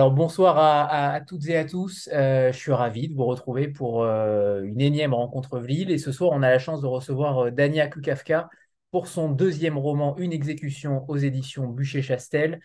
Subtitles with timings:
[0.00, 2.08] Alors bonsoir à, toutes et à tous.
[2.14, 5.90] Euh, je suis ravi de vous retrouver pour euh, une énième rencontre Vlil.
[5.90, 8.48] Et ce soir, on a la chance de recevoir euh, Dania Kukafka
[8.92, 12.60] pour son deuxième roman, Une exécution aux éditions Bûcher-Chastel,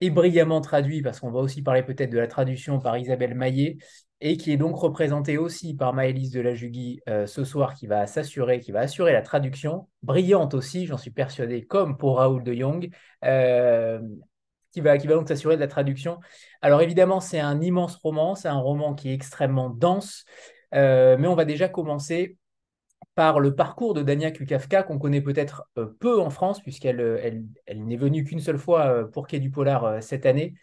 [0.00, 3.76] et brillamment traduit, parce qu'on va aussi parler peut-être de la traduction par Isabelle Maillet,
[4.22, 8.06] et qui est donc représenté aussi par Maëlys de la Jugui ce soir, qui va
[8.06, 12.54] s'assurer, qui va assurer la traduction, brillante aussi, j'en suis persuadé, comme pour Raoul de
[12.54, 12.88] Jong
[14.72, 16.18] qui va, donc s'assurer de la traduction.
[16.62, 20.24] Alors évidemment, c'est un immense roman, c'est un roman qui est extrêmement dense,
[20.74, 22.38] euh, mais on va déjà commencer
[23.14, 27.30] par le parcours de Dania Kukafka, qu'on connaît peut-être euh, peu en France, puisqu'elle euh,
[27.74, 30.54] n'est venue qu'une seule fois pour Quai du Polar cette année.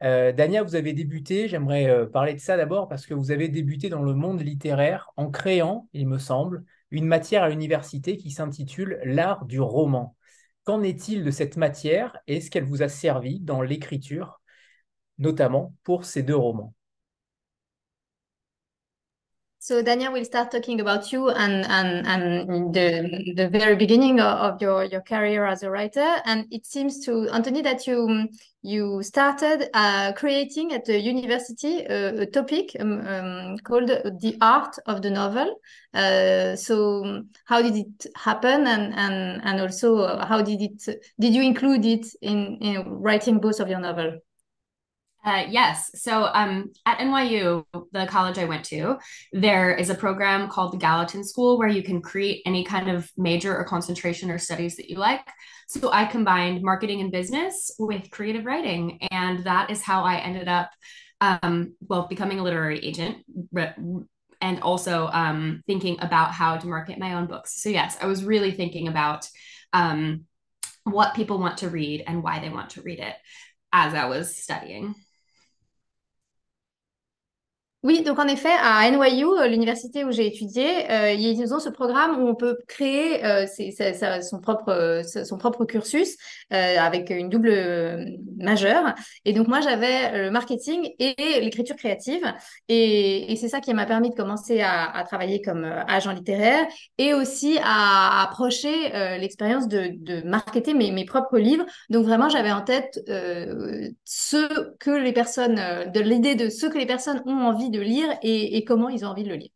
[0.00, 4.02] Dania, vous avez débuté, j'aimerais parler de ça d'abord, parce que vous avez débuté dans
[4.02, 9.44] le monde littéraire en créant, il me semble, une matière à l'université qui s'intitule L'art
[9.44, 10.14] du roman.
[10.68, 14.42] Qu'en est-il de cette matière et est-ce qu'elle vous a servi dans l'écriture,
[15.18, 16.74] notamment pour ces deux romans?
[19.60, 24.62] So Daniel will start talking about you and and and the the very beginning of
[24.62, 26.22] your your career as a writer.
[26.24, 28.28] And it seems to Anthony that you
[28.62, 34.76] you started uh, creating at the university a, a topic um, um, called the art
[34.86, 35.56] of the novel.
[35.92, 41.42] Uh, so how did it happen, and and and also how did it did you
[41.42, 44.20] include it in, in writing both of your novel?
[45.24, 45.90] Uh, yes.
[45.96, 48.98] So um, at NYU, the college I went to,
[49.32, 53.10] there is a program called the Gallatin School where you can create any kind of
[53.16, 55.28] major or concentration or studies that you like.
[55.66, 58.98] So I combined marketing and business with creative writing.
[59.10, 60.70] And that is how I ended up,
[61.20, 63.18] um, well, becoming a literary agent
[64.40, 67.60] and also um, thinking about how to market my own books.
[67.60, 69.28] So, yes, I was really thinking about
[69.72, 70.24] um,
[70.84, 73.16] what people want to read and why they want to read it
[73.72, 74.94] as I was studying.
[77.88, 81.70] Oui, donc en effet, à NYU, euh, l'université où j'ai étudié, euh, ils ont ce
[81.70, 83.46] programme où on peut créer euh,
[84.20, 86.18] son, propre, son propre cursus
[86.50, 87.50] avec une double
[88.36, 88.94] majeure.
[89.24, 92.20] Et donc moi, j'avais le marketing et l'écriture créative.
[92.68, 96.66] Et, c'est ça qui m'a permis de commencer à, travailler comme agent littéraire
[96.98, 101.64] et aussi à approcher l'expérience de, de marketer mes, mes, propres livres.
[101.88, 103.00] Donc vraiment, j'avais en tête
[104.04, 105.56] ce que les personnes,
[105.94, 109.08] de l'idée de ce que les personnes ont envie de lire et, comment ils ont
[109.08, 109.50] envie de le lire.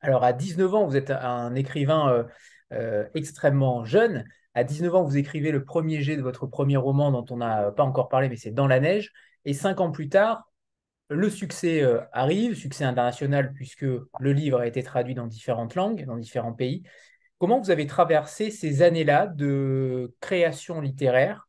[0.00, 2.24] Alors, à 19 ans, vous êtes un écrivain euh,
[2.72, 4.24] euh, extrêmement jeune.
[4.54, 7.72] À 19 ans, vous écrivez le premier jet de votre premier roman dont on n'a
[7.72, 9.12] pas encore parlé, mais c'est Dans la neige.
[9.44, 10.50] Et cinq ans plus tard,
[11.08, 16.04] le succès euh, arrive, succès international, puisque le livre a été traduit dans différentes langues,
[16.04, 16.82] dans différents pays.
[17.38, 21.48] Comment vous avez traversé ces années-là de création littéraire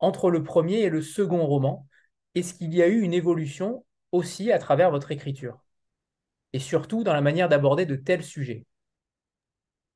[0.00, 1.86] entre le premier et le second roman?
[2.34, 5.58] Est-ce qu'il y a eu une évolution aussi à travers votre écriture
[6.52, 8.66] et surtout dans la manière d'aborder de tels sujets.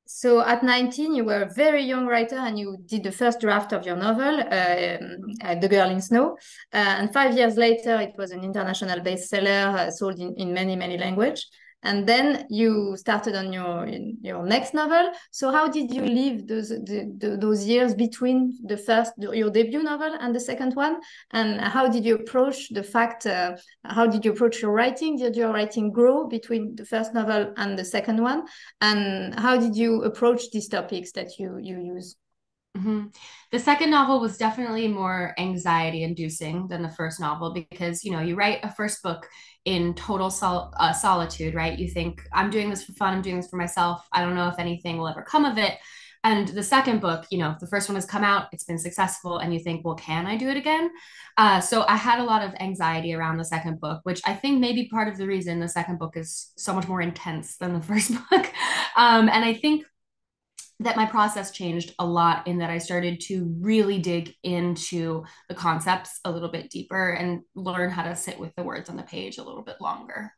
[0.09, 3.73] So at 19, you were a very young writer and you did the first draft
[3.73, 6.37] of your novel, uh, The Girl in Snow.
[6.73, 10.77] Uh, and five years later, it was an international bestseller uh, sold in, in many,
[10.77, 11.49] many languages
[11.83, 13.87] and then you started on your
[14.21, 15.11] your next novel.
[15.31, 19.83] So how did you live those the, the, those years between the first your debut
[19.83, 20.99] novel and the second one?
[21.31, 25.17] And how did you approach the fact uh, how did you approach your writing?
[25.17, 28.45] Did your writing grow between the first novel and the second one?
[28.81, 32.15] And how did you approach these topics that you you use
[32.77, 33.07] Mm-hmm.
[33.51, 38.19] The second novel was definitely more anxiety inducing than the first novel because, you know,
[38.19, 39.27] you write a first book
[39.65, 41.77] in total sol- uh, solitude, right?
[41.77, 44.07] You think, I'm doing this for fun, I'm doing this for myself.
[44.11, 45.77] I don't know if anything will ever come of it.
[46.23, 49.37] And the second book, you know, the first one has come out, it's been successful,
[49.37, 50.89] and you think, well, can I do it again?
[51.37, 54.59] Uh, so I had a lot of anxiety around the second book, which I think
[54.59, 57.73] may be part of the reason the second book is so much more intense than
[57.73, 58.51] the first book.
[58.97, 59.85] Um, and I think
[60.79, 65.55] that my process changed a lot in that I started to really dig into the
[65.55, 69.03] concepts a little bit deeper and learn how to sit with the words on the
[69.03, 70.31] page a little bit longer.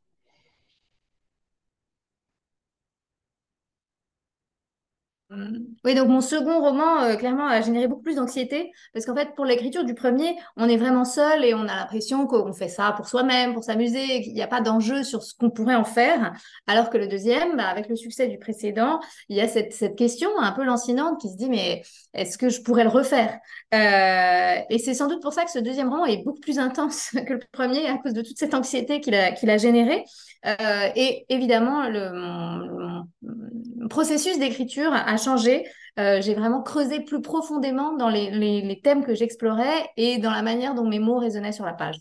[5.86, 9.36] Oui, donc mon second roman, euh, clairement, a généré beaucoup plus d'anxiété parce qu'en fait,
[9.36, 12.94] pour l'écriture du premier, on est vraiment seul et on a l'impression qu'on fait ça
[12.94, 16.34] pour soi-même, pour s'amuser, qu'il n'y a pas d'enjeu sur ce qu'on pourrait en faire.
[16.66, 19.00] Alors que le deuxième, bah, avec le succès du précédent,
[19.30, 21.84] il y a cette, question un peu lancinante qui se dit, mais
[22.16, 23.40] est-ce que je pourrais le refaire?
[23.76, 27.12] Euh, Et c'est sans doute pour ça que ce deuxième roman est beaucoup plus intense
[27.28, 30.06] que le premier à cause de toute cette anxiété qu'il a, qu'il a générée.
[30.46, 35.66] Euh, et évidemment, le, mon, processus d'écriture a changé
[35.98, 40.88] j'ai vraiment creusé plus profondément dans les, thèmes que j'explorais et dans la manière dont
[40.88, 41.98] mes mots résonnaient sur la page.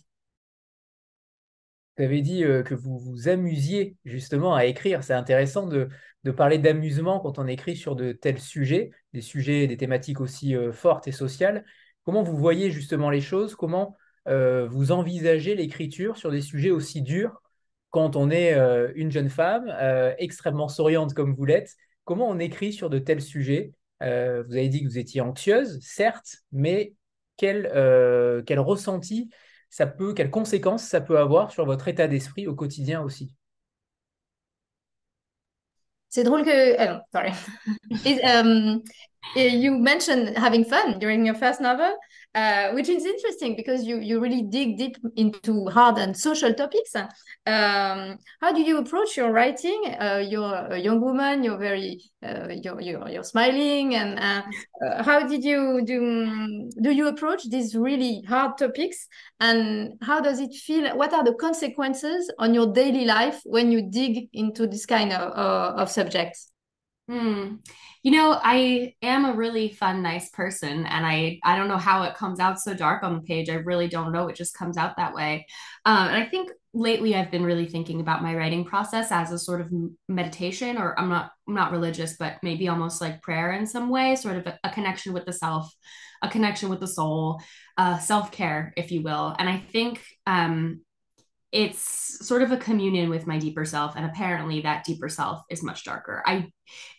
[1.97, 5.03] Vous avez dit que vous vous amusiez justement à écrire.
[5.03, 5.89] C'est intéressant de,
[6.31, 11.09] parler d'amusement quand on écrit sur de tels sujets, des sujets, des thématiques aussi fortes
[11.09, 11.65] et sociales.
[12.05, 13.53] Comment vous voyez justement les choses?
[13.53, 13.97] Comment
[14.27, 17.41] euh, vous envisagez l'écriture sur des sujets aussi durs
[17.89, 21.75] quand on est euh, une jeune femme euh, extrêmement souriante comme vous l'êtes
[22.05, 23.71] Comment on écrit sur de tels sujets?
[24.01, 26.93] Vous avez dit que vous étiez anxieuse, certes, mais
[27.37, 27.69] quel,
[28.47, 29.29] quel ressenti
[29.69, 33.35] ça peut, quelles conséquences ça peut avoir sur votre état d'esprit au quotidien aussi?
[36.09, 36.75] C'est drôle que.
[36.79, 37.31] Oh, sorry.
[38.23, 38.81] um,
[39.35, 41.93] you mentioned having fun during your first novel.
[42.35, 46.95] Uh, which is interesting because you you really dig deep into hard and social topics.
[46.95, 49.95] Um, how do you approach your writing?
[49.99, 51.43] Uh, you're a young woman.
[51.43, 54.43] You're very uh, you're, you're, you're smiling, and uh,
[54.85, 56.69] uh, how did you do?
[56.81, 59.07] Do you approach these really hard topics?
[59.39, 60.95] And how does it feel?
[60.97, 65.31] What are the consequences on your daily life when you dig into this kind of
[65.31, 66.51] of subjects?
[67.09, 67.55] Hmm.
[68.03, 72.03] You know, I am a really fun, nice person, and I I don't know how
[72.03, 73.49] it comes out so dark on the page.
[73.49, 74.27] I really don't know.
[74.27, 75.47] It just comes out that way.
[75.85, 79.39] Um, and I think lately I've been really thinking about my writing process as a
[79.39, 79.71] sort of
[80.07, 84.15] meditation, or I'm not I'm not religious, but maybe almost like prayer in some way,
[84.15, 85.73] sort of a, a connection with the self,
[86.21, 87.41] a connection with the soul,
[87.79, 89.35] uh, self care, if you will.
[89.39, 90.81] And I think um,
[91.51, 95.63] it's sort of a communion with my deeper self and apparently that deeper self is
[95.63, 96.21] much darker.
[96.25, 96.51] I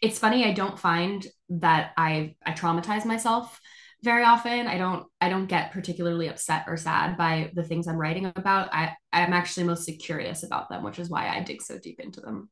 [0.02, 3.60] it's funny i don't find that i i traumatize myself
[4.02, 4.66] very often.
[4.66, 8.72] I don't i don't get particularly upset or sad by the things i'm writing about.
[8.72, 12.20] I i'm actually mostly curious about them which is why i dig so deep into
[12.20, 12.48] them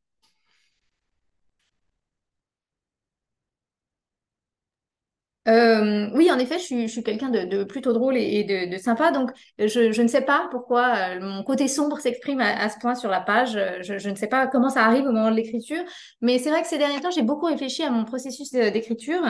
[5.49, 10.01] Euh, oui, en effet, je suis, quelqu'un de, plutôt drôle et, de, sympa, donc je,
[10.03, 13.59] ne sais pas pourquoi euh, mon côté sombre s'exprime à, ce point sur la page.
[13.81, 15.83] Je, je, ne sais pas comment ça arrive au moment de l'écriture,
[16.21, 19.23] mais c'est vrai que ces derniers temps, j'ai beaucoup réfléchi à mon processus d'écriture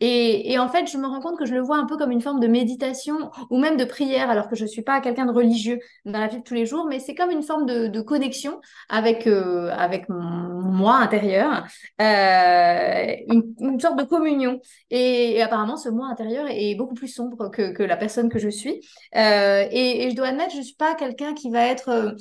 [0.00, 2.20] et, en fait, je me rends compte que je le vois un peu comme une
[2.20, 5.32] forme de méditation ou même de prière, alors que je ne suis pas quelqu'un de
[5.32, 8.60] religieux dans la vie de tous les jours, mais c'est comme une forme de, connexion
[8.90, 11.64] avec, euh, avec mon, moi intérieur,
[12.00, 14.60] euh, une, une, sorte de communion.
[14.90, 18.50] Et, apparemment, ce moi intérieur est beaucoup plus sombre que, que la personne que je
[18.50, 18.80] suis.
[19.16, 22.16] Euh, et, je dois admettre, je ne suis pas quelqu'un qui va être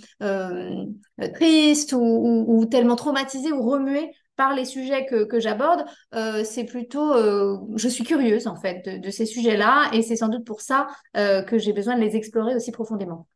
[1.33, 5.85] triste ou, ou, tellement traumatisé ou remué par les sujets que, j'aborde.
[6.13, 10.29] Euh, c'est plutôt, euh, je suis curieuse en fait de, ces sujets-là et c'est sans
[10.29, 10.87] doute pour ça
[11.17, 13.27] euh, que j'ai besoin de les explorer aussi profondément.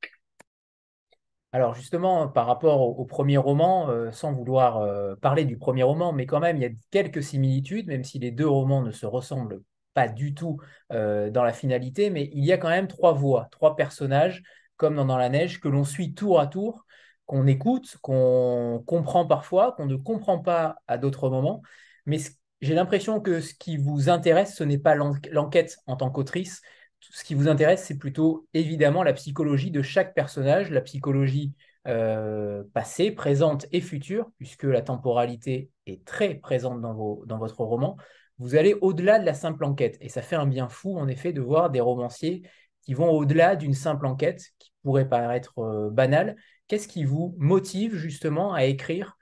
[1.52, 4.86] Alors justement, par rapport au, au premier roman, sans vouloir
[5.18, 8.30] parler du premier roman, mais quand même, il y a quelques similitudes, même si les
[8.30, 9.62] deux romans ne se ressemblent
[9.96, 10.58] pas du tout
[10.92, 14.44] dans la finalité, mais il y a quand même trois voix, trois personnages,
[14.78, 16.86] comme dans Dans la neige, que l'on suit tour à tour,
[17.30, 21.62] qu'on écoute, qu'on comprend parfois, qu'on ne comprend pas à d'autres moments.
[22.08, 22.18] Mais
[22.60, 26.64] j'ai l'impression que ce qui vous intéresse, ce n'est pas l'enquête en tant qu'autrice.
[27.00, 31.54] Ce qui vous intéresse, c'est plutôt évidemment la psychologie de chaque personnage, la psychologie
[31.88, 37.96] euh, passée, présente et future, puisque la temporalité est très présente dans, votre roman
[38.40, 39.98] vous allez au-delà de la simple enquête.
[40.00, 42.42] Et ça fait un bien fou, en effet, de voir des romanciers
[42.82, 46.38] qui vont au-delà d'une simple enquête qui pourrait paraître euh, banale.
[46.70, 49.18] Qu'est-ce qui vous motive justement à écrire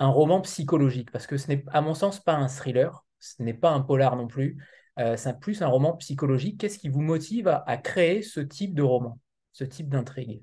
[0.00, 1.12] un roman psychologique?
[1.12, 4.16] Parce que ce n'est, à mon sens, pas un thriller, ce n'est pas un polar
[4.16, 4.62] non plus,
[4.98, 6.58] euh, c'est plus un roman psychologique.
[6.60, 9.18] Qu'est-ce qui vous motive à, créer ce type de roman,
[9.52, 10.42] ce type d'intrigue?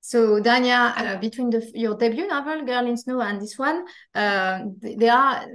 [0.00, 3.84] So, Dania, uh, between your debut novel, Girl in Snow, and this one,
[4.14, 5.46] uh, there are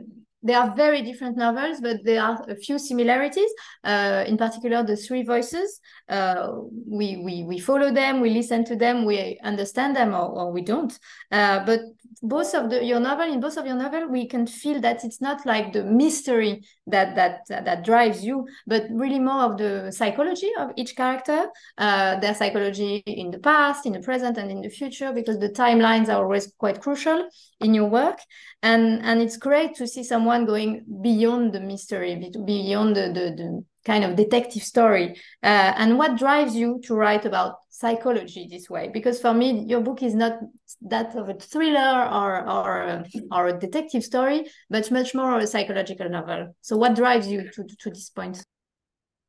[0.42, 3.52] they are very different novels, but there are a few similarities.
[3.84, 5.80] Uh, in particular, the three voices.
[6.08, 6.52] Uh,
[6.88, 10.62] we we we follow them, we listen to them, we understand them, or, or we
[10.62, 10.98] don't.
[11.32, 11.82] Uh, but
[12.22, 15.22] both of the your novel in both of your novel we can feel that it's
[15.22, 20.52] not like the mystery that that that drives you but really more of the psychology
[20.58, 24.70] of each character uh, their psychology in the past in the present and in the
[24.70, 27.28] future because the timelines are always quite crucial
[27.60, 28.20] in your work
[28.62, 33.66] and and it's great to see someone going beyond the mystery beyond the the, the
[33.86, 35.16] kind of detective story.
[35.42, 38.90] Uh, and what drives you to write about psychology this way?
[38.94, 40.40] Because for me your book is not
[40.82, 46.10] that of a thriller or or, or a detective story but much more a psychological
[46.10, 46.56] novel.
[46.62, 48.44] So what drives you to, to this point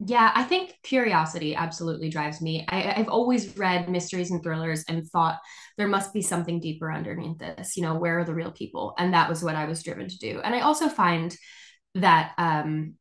[0.03, 2.65] yeah, I think curiosity absolutely drives me.
[2.69, 5.39] I, have always read mysteries and thrillers and thought
[5.77, 7.77] there must be something deeper underneath this.
[7.77, 8.95] You know, where are the real people?
[8.99, 10.41] And that was what I was driven to do.
[10.43, 11.37] And I also find
[11.97, 12.95] that um,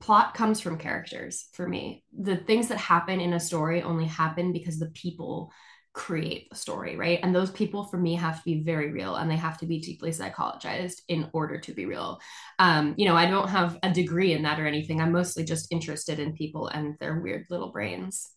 [0.00, 2.02] plot comes from characters for me.
[2.18, 5.52] The things that happen in a story only happen because the people
[5.92, 7.18] create the story, right?
[7.22, 9.80] And those people for me have to be very real and they have to be
[9.80, 12.20] deeply psychologized in order to be real.
[12.58, 15.00] Um, you know, I don't have a degree in that or anything.
[15.00, 18.30] I'm mostly just interested in people and their weird little brains.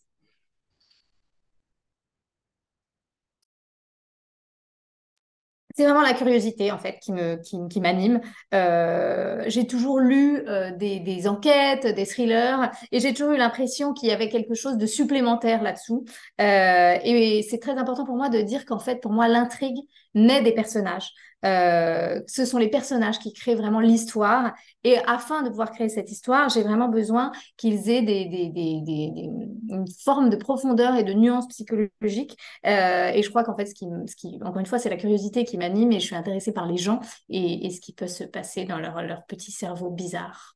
[5.75, 8.22] C'est vraiment la curiosité en fait qui me qui, qui m'anime.
[8.53, 13.92] Euh, j'ai toujours lu euh, des, des, enquêtes, des thrillers, et j'ai toujours eu l'impression
[13.94, 16.06] qu'il y avait quelque chose de supplémentaire là-dessous.
[16.39, 19.80] Euh, et c'est très important pour moi de dire qu'en fait, pour moi, l'intrigue
[20.13, 21.12] naît des personnages.
[21.45, 24.53] Euh, ce sont les personnages qui créent vraiment l'histoire.
[24.83, 29.29] Et afin de pouvoir créer cette histoire, j'ai vraiment besoin qu'ils aient des, des, des,
[29.69, 32.38] une forme de profondeur et de nuance psychologique.
[32.65, 34.97] Euh, et je crois qu'en fait, ce qui, ce qui, encore une fois, c'est la
[34.97, 38.07] curiosité qui m'anime et je suis intéressée par les gens et, et ce qui peut
[38.07, 40.55] se passer dans leur, leur petit cerveau bizarre.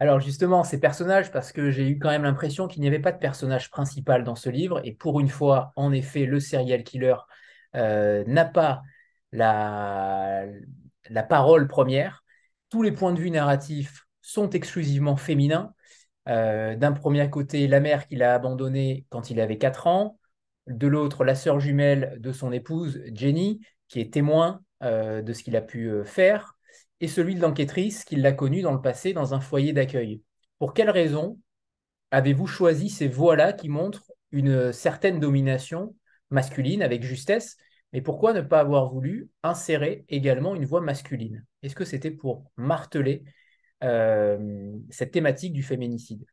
[0.00, 3.10] Alors justement, ces personnages, parce que j'ai eu quand même l'impression qu'il n'y avait pas
[3.10, 7.16] de personnage principal dans ce livre, et pour une fois, en effet, le serial killer
[7.74, 8.82] euh, n'a pas
[9.32, 10.44] la,
[11.28, 12.24] parole première.
[12.70, 15.74] Tous les points de vue narratifs sont exclusivement féminins.
[16.28, 20.18] Euh, d'un premier côté, la mère qu'il a abandonnée quand il avait 4 ans,
[20.66, 25.42] de l'autre, la sœur jumelle de son épouse, Jenny, qui est témoin euh, de ce
[25.42, 26.54] qu'il a pu euh, faire,
[27.00, 30.22] et celui de l'enquêtrice qui l'a connu dans le passé dans un foyer d'accueil.
[30.58, 31.38] Pour quelle raison
[32.10, 35.94] avez-vous choisi ces voies-là qui montrent une certaine domination
[36.30, 37.56] masculine avec justesse
[37.92, 41.44] mais pourquoi ne pas avoir voulu insérer également une voix masculine?
[41.62, 43.24] Est-ce que c'était pour marteler
[43.84, 46.24] euh, cette thématique du féminicide?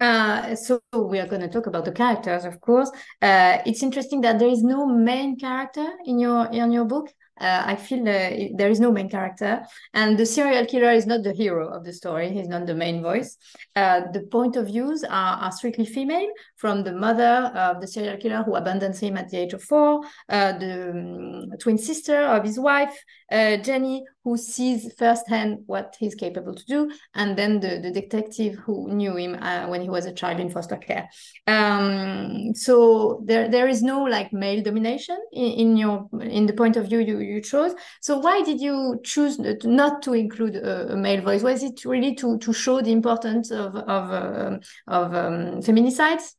[0.00, 2.90] Uh, so we are going to talk about the characters, of course.
[3.22, 7.08] Uh, it's interesting that there is no main character in your in your book.
[7.40, 11.24] Uh, I feel uh, there is no main character, and the serial killer is not
[11.24, 12.30] the hero of the story.
[12.30, 13.36] He's not the main voice.
[13.74, 18.18] Uh, the point of views are, are, strictly female, from the mother of the serial
[18.18, 22.44] killer who abandons him at the age of four, uh, the um, twin sister of
[22.44, 22.96] his wife,
[23.32, 28.54] uh, Jenny, who sees firsthand what he's capable to do, and then the, the detective
[28.54, 31.08] who knew him uh, when he was a child in foster care.
[31.46, 36.76] Um, so there there is no like male domination in, in, your in the point
[36.76, 37.74] of view you, you chose.
[38.00, 41.42] So why did you choose not to include a, a male voice?
[41.42, 46.32] Was it really to to show the importance of of uh, of um, feminicides?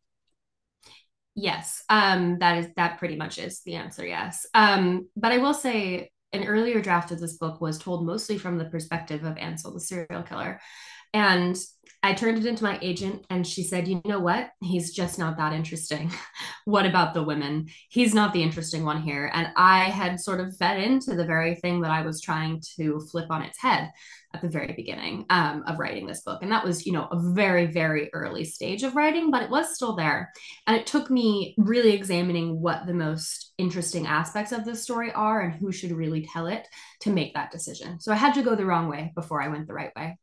[1.35, 4.05] Yes, um, that is that pretty much is the answer.
[4.05, 8.37] Yes, um, but I will say an earlier draft of this book was told mostly
[8.37, 10.59] from the perspective of Ansel, the serial killer.
[11.15, 11.57] And
[12.03, 14.49] I turned it into my agent, and she said, You know what?
[14.61, 16.11] He's just not that interesting.
[16.65, 17.67] what about the women?
[17.89, 19.31] He's not the interesting one here.
[19.33, 22.99] And I had sort of fed into the very thing that I was trying to
[23.09, 23.91] flip on its head
[24.33, 26.43] at the very beginning um, of writing this book.
[26.43, 29.73] And that was, you know, a very, very early stage of writing, but it was
[29.73, 30.33] still there.
[30.67, 35.39] And it took me really examining what the most interesting aspects of this story are
[35.39, 36.67] and who should really tell it
[37.01, 38.01] to make that decision.
[38.01, 40.17] So I had to go the wrong way before I went the right way.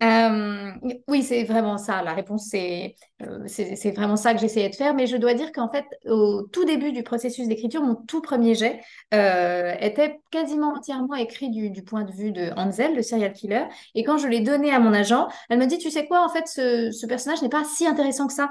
[0.00, 0.70] Euh,
[1.08, 2.02] oui, c'est vraiment ça.
[2.02, 4.94] La réponse, c'est euh, c'est vraiment ça que j'essayais de faire.
[4.94, 8.54] Mais je dois dire qu'en fait, au tout début du processus d'écriture, mon tout premier
[8.54, 8.80] jet
[9.12, 13.64] euh, était quasiment entièrement écrit du, du, point de vue de Hansel, le serial killer.
[13.96, 16.28] Et quand je l'ai donné à mon agent, elle me dit, tu sais quoi, en
[16.28, 18.50] fait, ce, ce personnage n'est pas si intéressant que ça.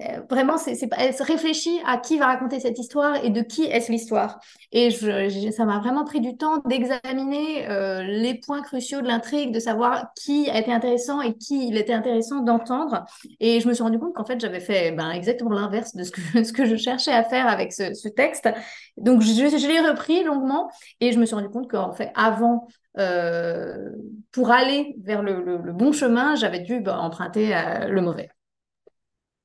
[0.00, 3.90] Euh, vraiment, elle se réfléchit à qui va raconter cette histoire et de qui est-ce
[3.90, 4.40] l'histoire.
[4.72, 9.60] Et ça m'a vraiment pris du temps d'examiner euh, les points cruciaux de l'intrigue, de
[9.60, 13.04] savoir qui a été intéressant et qui il était intéressant d'entendre.
[13.40, 16.52] Et je me suis rendu compte qu'en fait, j'avais fait ben, exactement l'inverse de ce
[16.52, 18.48] que, je cherchais à faire avec ce, texte.
[18.96, 22.66] Donc, je, je l'ai repris longuement et je me suis rendu compte qu'en fait, avant
[22.98, 23.90] euh,
[24.32, 27.54] pour aller vers le, bon chemin, j'avais dû ben, emprunter
[27.88, 28.30] le mauvais.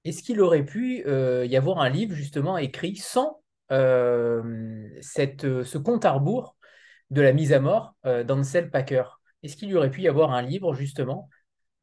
[0.06, 4.88] Est-ce qu'il aurait pu euh, y avoir un livre justement écrit sans euh,
[5.44, 6.56] euh, ce compte à rebours
[7.10, 9.04] de la mise à mort d'Ansel Packer?
[9.42, 11.28] Est-ce qu'il aurait pu y avoir un livre justement?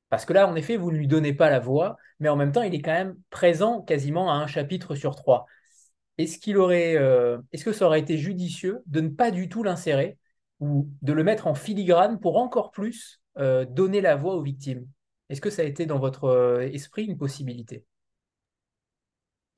[0.09, 2.53] Parce que là, en effet, vous ne lui donnez pas la voix, mais en même
[2.53, 5.47] temps, il est quand même présent quasiment à un chapitre sur trois.
[6.17, 10.17] Est-ce que ça aurait été judicieux de ne pas du tout l'insérer
[10.61, 14.87] ou de le mettre en filigrane pour encore plus donner la voix aux victimes?
[15.29, 17.85] Est-ce que ça a été dans votre esprit une possibilité?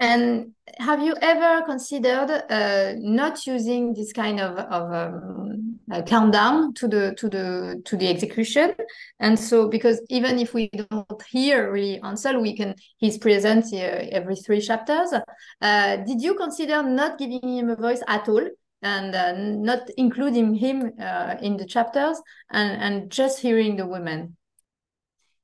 [0.04, 6.88] And have you ever considered uh, not using this kind of, of um, countdown to
[6.88, 8.74] the to the to the execution?
[9.18, 14.18] And so because even if we don't hear really ansel we can he's present uh,
[14.18, 15.10] every three chapters.
[15.60, 18.46] Uh, did you consider not giving him a voice at all
[18.82, 19.32] and uh,
[19.70, 22.20] not including him uh, in the chapters
[22.50, 24.36] and and just hearing the women?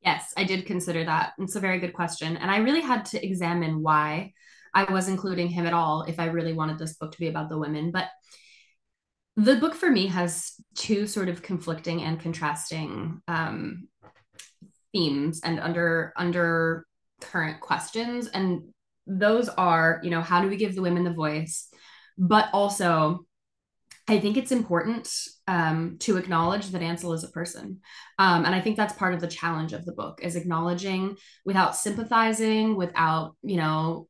[0.04, 1.32] Yes i did consider that.
[1.38, 2.36] It's a very good question.
[2.36, 4.32] And i really had to examine why
[4.74, 7.48] i was including him at all if i really wanted this book to be about
[7.48, 8.08] the women but
[9.36, 13.88] the book for me has two sort of conflicting and contrasting um,
[14.92, 16.84] themes and under under
[17.20, 18.62] current questions and
[19.06, 21.68] those are you know how do we give the women the voice
[22.18, 23.24] but also
[24.10, 25.08] I think it's important
[25.46, 27.78] um, to acknowledge that Ansel is a person.
[28.18, 31.76] Um, and I think that's part of the challenge of the book is acknowledging without
[31.76, 34.08] sympathizing, without, you know,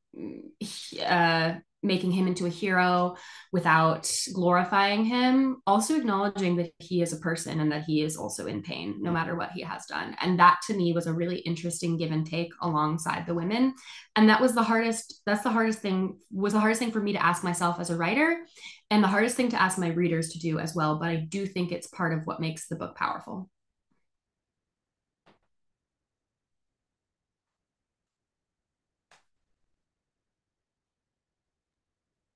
[1.07, 3.17] uh, making him into a hero
[3.53, 8.47] without glorifying him also acknowledging that he is a person and that he is also
[8.47, 10.15] in pain no matter what he has done.
[10.21, 13.75] And that to me was a really interesting give and take alongside the women.
[14.15, 17.13] And that was the hardest that's the hardest thing was the hardest thing for me
[17.13, 18.45] to ask myself as a writer
[18.91, 20.99] and the hardest thing to ask my readers to do as well.
[20.99, 23.49] But i do think it's part of what makes the book powerful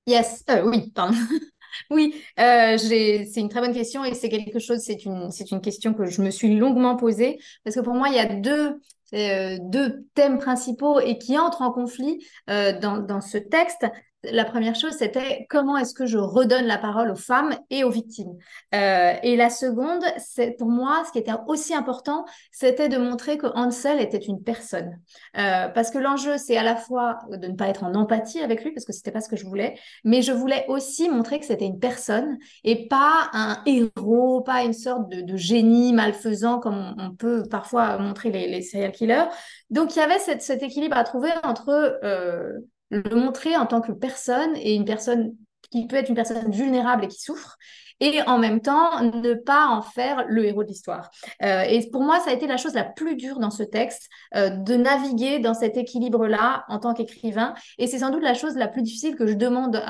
[0.07, 1.17] Yes, euh, oui, pardon.
[1.91, 5.95] oui, euh, c'est une très bonne question et c'est quelque chose, c'est une, une question
[5.95, 8.81] que je me suis longuement posée parce que pour moi, il y a deux,
[9.15, 13.87] euh, deux thèmes principaux et qui entrent en conflit dans, dans ce texte
[14.33, 17.91] la première chose, c'était comment est-ce que je redonne la parole aux femmes et aux
[17.91, 18.37] victimes.
[18.75, 23.39] Euh, et la seconde, c'est pour moi, ce qui était aussi important, c'était de montrer
[23.39, 25.01] que Hansel était une personne.
[25.39, 28.65] Euh, parce que l'enjeu, c'est à la fois de ne pas être en empathie avec
[28.65, 31.47] lui, parce que c'était pas ce que je voulais, mais je voulais aussi montrer que
[31.47, 37.11] c'était une personne et pas un héros, pas une sorte de, génie malfaisant comme on,
[37.11, 39.25] peut parfois montrer les, serial killers.
[39.71, 42.53] Donc il y avait cet équilibre à trouver entre euh,
[42.91, 45.35] le montrer en tant que personne et une personne
[45.71, 47.57] qui peut être une personne vulnérable et qui souffre,
[48.01, 51.11] et en même temps ne pas en faire le héros de l'histoire.
[51.43, 54.09] Euh, et pour moi, ça a été la chose la plus dure dans ce texte,
[54.35, 57.55] euh, de naviguer dans cet équilibre-là en tant qu'écrivain.
[57.79, 59.83] Et c'est sans doute la chose la plus difficile que je demande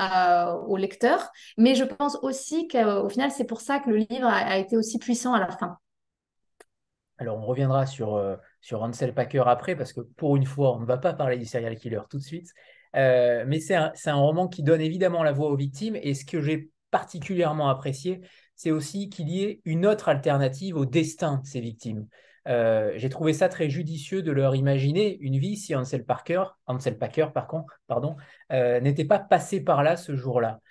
[0.67, 1.29] au lecteur.
[1.57, 4.99] Mais je pense aussi qu'au final, c'est pour ça que le livre a, été aussi
[4.99, 5.77] puissant à la fin.
[7.17, 10.81] Alors, on reviendra sur, euh, sur Ansel Packer après, parce que pour une fois, on
[10.81, 12.49] ne va pas parler du serial killer tout de suite.
[12.95, 15.97] Euh, mais c'est un, roman qui donne évidemment la voix aux victimes.
[16.01, 18.21] Et ce que j'ai particulièrement apprécié,
[18.55, 22.07] c'est aussi qu'il y ait une autre alternative au destin de ces victimes.
[22.47, 26.97] Euh, j'ai trouvé ça très judicieux de leur imaginer une vie si Ansel Parker, Ansel
[26.97, 28.15] Packer, par contre, pardon,
[28.51, 30.61] euh, n'était pas passé par là ce jour-là.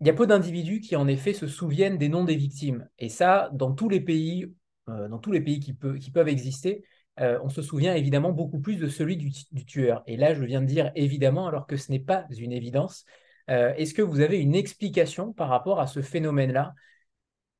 [0.00, 2.88] Il y a peu d'individus qui en effet se souviennent des noms des victimes.
[3.00, 4.46] Et ça, dans tous les pays,
[4.86, 6.84] dans tous les pays qui peuvent exister,
[7.20, 9.32] euh, on se souvient évidemment beaucoup plus de celui du,
[9.66, 10.02] tueur.
[10.06, 13.04] Et là, je viens de dire évidemment, alors que ce n'est pas une évidence.
[13.50, 16.74] Euh, est-ce que vous avez une explication par rapport à ce phénomène-là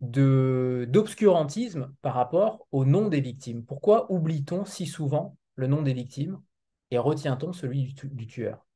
[0.00, 3.64] d'obscurantisme par rapport au nom des victimes?
[3.64, 6.40] Pourquoi oublie-t-on si souvent le nom des victimes
[6.90, 8.67] et retient-on celui du tueur?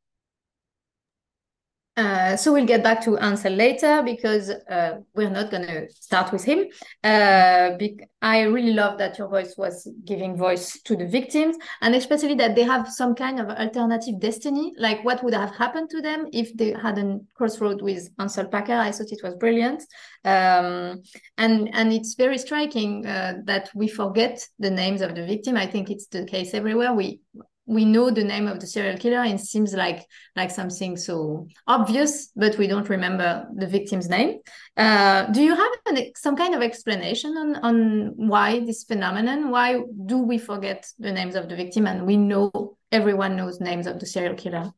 [1.94, 6.33] Uh, so we'll get back to Ansel later because uh, we're not going to start
[6.33, 6.64] with him.
[7.05, 7.76] Uh,
[8.22, 12.55] I really love that your voice was giving voice to the victims and especially that
[12.55, 16.57] they have some kind of alternative destiny, like what would have happened to them if
[16.57, 18.72] they had a crossroad with Ansel Packer.
[18.72, 19.83] I thought it was brilliant.
[20.24, 21.02] Um,
[21.37, 25.59] and, and it's very striking uh, that we forget the names of the victim.
[25.59, 26.94] I think it's the case everywhere.
[26.94, 27.20] We
[27.66, 31.46] we know the name of the serial killer and it seems like like something so
[31.66, 34.40] obvious but we don't remember the victim's name.
[34.77, 39.51] Uh, do you have an, some kind of explanation on on why this phenomenon?
[39.51, 43.87] Why do we forget the names of the victim and we know everyone knows names
[43.87, 44.72] of the serial killer?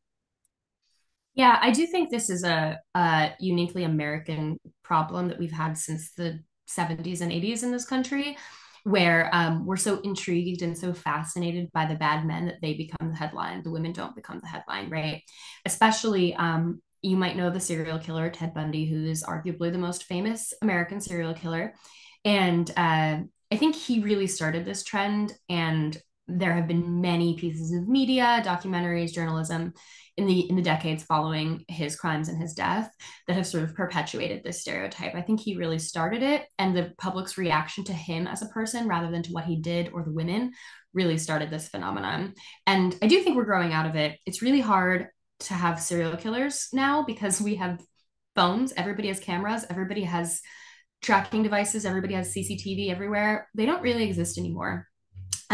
[1.34, 6.12] Yeah i do think this is a, a uniquely american problem that we've had since
[6.12, 8.36] the 70s and 80s in this country
[8.84, 13.10] where um, we're so intrigued and so fascinated by the bad men that they become
[13.10, 13.62] the headline.
[13.62, 15.22] The women don't become the headline, right?
[15.64, 20.04] Especially, um, you might know the serial killer Ted Bundy, who is arguably the most
[20.04, 21.74] famous American serial killer.
[22.26, 23.20] And uh,
[23.50, 25.32] I think he really started this trend.
[25.48, 29.74] And there have been many pieces of media, documentaries, journalism
[30.16, 32.94] in the in the decades following his crimes and his death
[33.26, 35.14] that have sort of perpetuated this stereotype.
[35.14, 38.88] I think he really started it and the public's reaction to him as a person
[38.88, 40.52] rather than to what he did or the women
[40.92, 42.34] really started this phenomenon.
[42.66, 44.18] And I do think we're growing out of it.
[44.24, 45.08] It's really hard
[45.40, 47.80] to have serial killers now because we have
[48.36, 50.40] phones, everybody has cameras, everybody has
[51.02, 54.86] tracking devices, everybody has CCTV everywhere, they don't really exist anymore.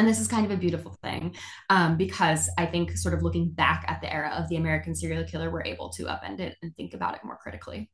[0.00, 1.36] And this is kind of a beautiful thing
[1.68, 5.24] um, because I think, sort of looking back at the era of the American serial
[5.24, 7.90] killer, we're able to upend it and think about it more critically.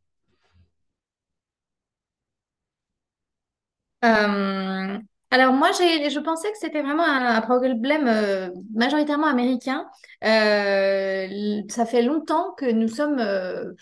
[4.02, 9.84] Um, Alors moi, je pensais que c'était vraiment un, problème euh, majoritairement américain.
[10.24, 13.74] Euh, ça fait longtemps que nous sommes euh,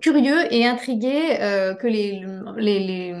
[0.00, 1.36] curieux et intrigués
[1.78, 2.24] que les,
[2.56, 3.14] les, les,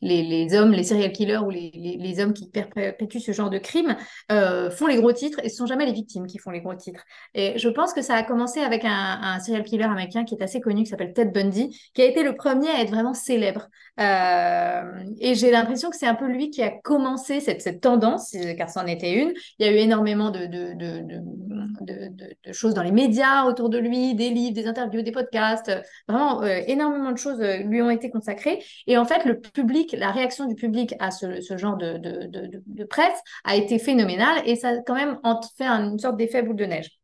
[0.00, 3.96] les, hommes, les serial killers ou les, les hommes qui perpétuent ce genre de crime
[4.28, 7.04] font les gros titres et ce sont jamais les victimes qui font les gros titres.
[7.34, 10.60] Et je pense que ça a commencé avec un, serial killer américain qui est assez
[10.60, 13.68] connu, qui s'appelle Ted Bundy, qui a été le premier à être vraiment célèbre.
[13.98, 18.70] et j'ai l'impression que c'est un peu lui qui a commencé cette, cette, tendance, car
[18.70, 19.32] c'en était une.
[19.58, 21.00] Il y a eu énormément de, de, de,
[21.80, 25.72] de, choses dans les médias autour de lui, des livres, des interviews, des podcasts.
[26.08, 28.62] Vraiment, euh, énormément de choses euh, lui ont été consacrées.
[28.86, 33.56] Et en fait, le public, la réaction du public à ce, genre de, presse a
[33.56, 35.18] été phénoménale et ça a quand même
[35.56, 37.00] fait une sorte d'effet boule de neige.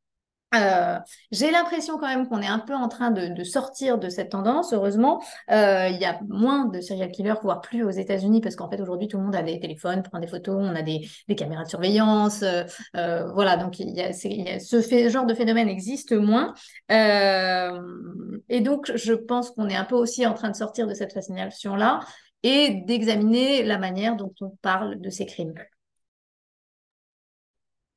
[0.55, 0.99] Euh,
[1.33, 4.73] j'ai l'impression quand même qu'on est un peu en train de, sortir de cette tendance,
[4.73, 5.23] heureusement.
[5.51, 8.81] Euh, il y a moins de serial killers, voire plus aux États-Unis, parce qu'en fait,
[8.81, 11.69] aujourd'hui, tout le monde a des téléphones, prend des photos, on a des, caméras de
[11.69, 12.43] surveillance.
[12.43, 16.55] Euh, voilà, donc ce genre de phénomène existe moins.
[16.89, 21.13] et donc, je pense qu'on est un peu aussi en train de sortir de cette
[21.13, 22.01] fascination-là
[22.47, 25.55] et d'examiner la manière dont on parle de ces crimes.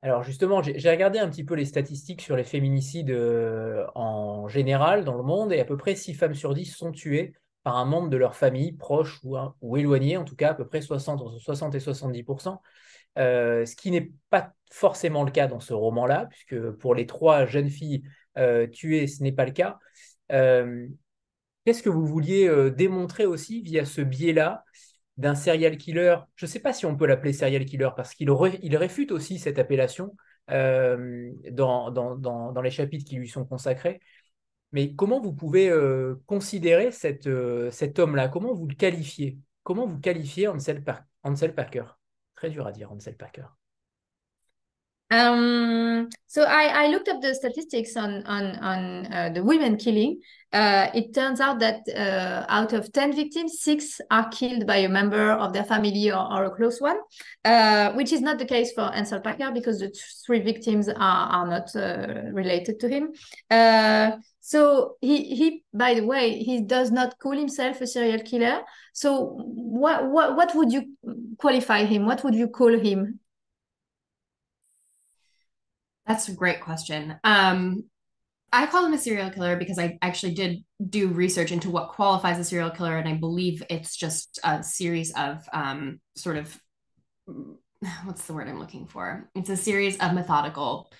[0.02, 5.06] Alors justement, j'ai regardé un petit peu les statistiques sur les féminicides euh, en général
[5.06, 7.86] dans le monde et à peu près 6 femmes sur 10 sont tuées par un
[7.86, 11.22] membre de leur famille, proche ou, ou éloigné, en tout cas à peu près 60,
[11.22, 12.60] entre 60 et 70%,
[13.20, 17.46] euh, ce qui n'est pas forcément le cas dans ce roman-là, puisque pour les trois
[17.46, 18.02] jeunes filles
[18.40, 19.78] euh, tuées, ce n'est pas le cas.
[21.70, 24.66] Qu'est-ce que vous vouliez démontrer aussi via ce biais-là
[25.18, 26.16] d'un serial killer?
[26.36, 28.28] Je ne sais pas si on peut l'appeler serial killer parce qu'il
[28.64, 30.16] il réfute aussi cette appellation
[30.50, 34.00] euh, dans, les chapitres qui lui sont consacrés.
[34.72, 36.90] Mais comment vous pouvez euh, considérer
[37.28, 38.30] euh, cet homme-là?
[38.30, 39.38] Comment vous le qualifiez?
[39.62, 40.84] Comment vous qualifiez Ansel,
[41.22, 41.86] Ansel Packer
[42.34, 43.59] Très dur à dire, Ansel Packer.
[45.12, 50.22] Um, so I, I looked up the statistics on on on uh, the women killing.
[50.54, 54.90] Uh, it turns out that uh, out of ten victims, six are killed by a
[54.90, 56.98] member of their family or, or a close one,
[57.46, 59.92] uh, which is not the case for Ansel Packer because the
[60.26, 63.12] three victims are are not uh, related to him.
[63.50, 68.62] Uh, so he he by the way he does not call himself a serial killer.
[68.94, 70.96] So what what what would you
[71.38, 72.06] qualify him?
[72.06, 73.20] What would you call him?
[76.10, 77.18] That's a great question.
[77.24, 77.84] Um,
[78.52, 82.40] I call him a serial killer because I actually did do research into what qualifies
[82.40, 86.60] a serial killer, and I believe it's just a series of um, sort of
[88.06, 89.30] what's the word I'm looking for?
[89.36, 90.92] It's a series of methodical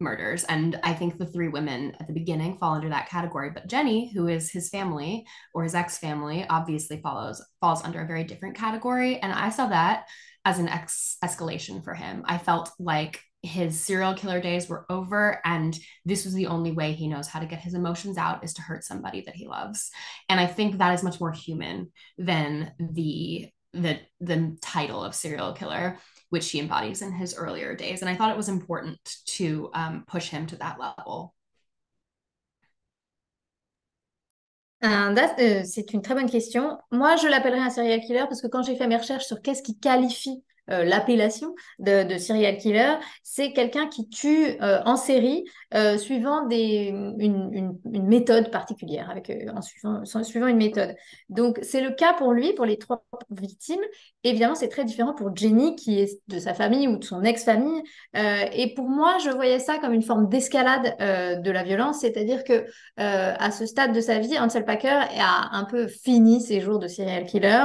[0.00, 3.50] murders, and I think the three women at the beginning fall under that category.
[3.50, 8.08] But Jenny, who is his family or his ex family, obviously follows falls under a
[8.08, 10.06] very different category, and I saw that
[10.44, 12.24] as an ex escalation for him.
[12.26, 16.92] I felt like his serial killer days were over and this was the only way
[16.92, 19.90] he knows how to get his emotions out is to hurt somebody that he loves.
[20.28, 25.52] And i think that is much more human than the the the title of serial
[25.52, 25.98] killer
[26.30, 28.00] which he embodies in his earlier days.
[28.02, 28.98] And i thought it was important
[29.38, 31.34] to um, push him to that level.
[34.80, 35.12] Uh,
[35.64, 36.78] c'est une très bonne question.
[36.92, 39.62] Moi, je l'appellerais un serial killer parce que quand j'ai fait mes recherches sur qu'est-ce
[39.62, 45.96] qui qualifie euh, l'appellation de, serial killer, c'est quelqu'un qui tue euh, en série euh,
[45.96, 50.94] suivant des, une, méthode particulière, avec, en, suivant, suivant une méthode.
[51.28, 53.80] Donc, c'est le cas pour lui, pour les trois victimes.
[54.24, 57.82] Évidemment, c'est très différent pour Jenny, qui est de sa famille ou de son ex-famille.
[58.14, 60.96] et pour moi, je voyais ça comme une forme d'escalade
[61.42, 62.64] de la violence, c'est-à-dire que
[62.96, 66.88] à ce stade de sa vie, Ansel Packer a un peu fini ses jours de
[66.88, 67.64] serial killer.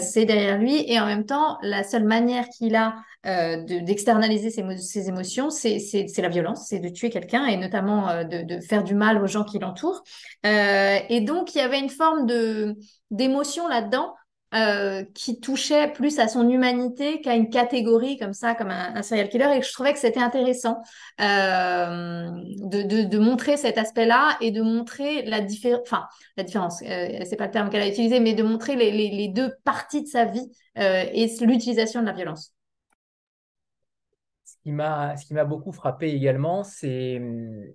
[0.00, 5.08] c'est derrière lui, et en même temps, la seule manière qu'il a euh, d'externaliser ses,
[5.08, 9.22] émotions, c'est la violence, c'est de tuer quelqu'un et notamment euh, de, faire du mal
[9.22, 10.02] aux gens qui l'entourent.
[10.44, 12.26] Euh, et donc, il y avait une forme
[13.10, 14.14] d'émotion là-dedans
[15.14, 19.56] qui touchait plus à son humanité qu'à une catégorie comme ça, comme un, serial killer,
[19.56, 20.82] et je trouvais que c'était intéressant
[21.18, 27.50] de, montrer cet aspect-là et de montrer la différence, enfin la différence, c'est pas le
[27.50, 31.26] terme qu'elle a utilisé, mais de montrer les deux parties de sa vie euh, et
[31.44, 32.54] l'utilisation de la violence.
[34.46, 37.20] Ce qui m'a beaucoup frappé également, c'est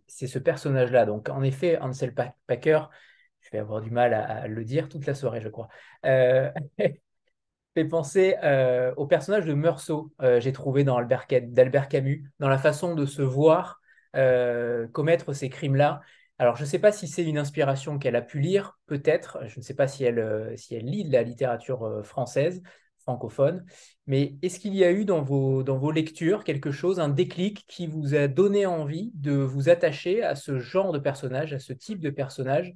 [0.08, 1.06] ce personnage-là.
[1.06, 2.14] Donc, en effet, Ansel
[2.48, 2.80] Packer
[3.48, 5.70] je vais avoir du mal à, le dire toute la soirée, je crois.
[6.06, 6.52] Euh,
[7.78, 12.58] fait penser euh, au personnage de Meursault, euh, j'ai trouvé dans d'Albert Camus, dans la
[12.58, 13.80] façon de se voir
[14.16, 16.02] euh, commettre ces crimes-là.
[16.40, 19.40] Alors, je ne sais pas si c'est une inspiration qu'elle a pu lire, peut-être.
[19.46, 22.64] Je ne sais pas si elle, si elle lit de la littérature française,
[22.98, 23.64] francophone.
[24.08, 27.66] Mais est-ce qu'il y a eu dans vos, dans vos lectures quelque chose, un déclic
[27.68, 31.74] qui vous a donné envie de vous attacher à ce genre de personnage, à ce
[31.74, 32.76] type de personnage?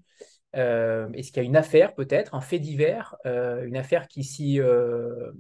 [0.55, 4.23] Euh, Est-ce qu'il y a une affaire peut-être, un fait divers, euh, une affaire qui
[4.23, 5.31] s'y euh,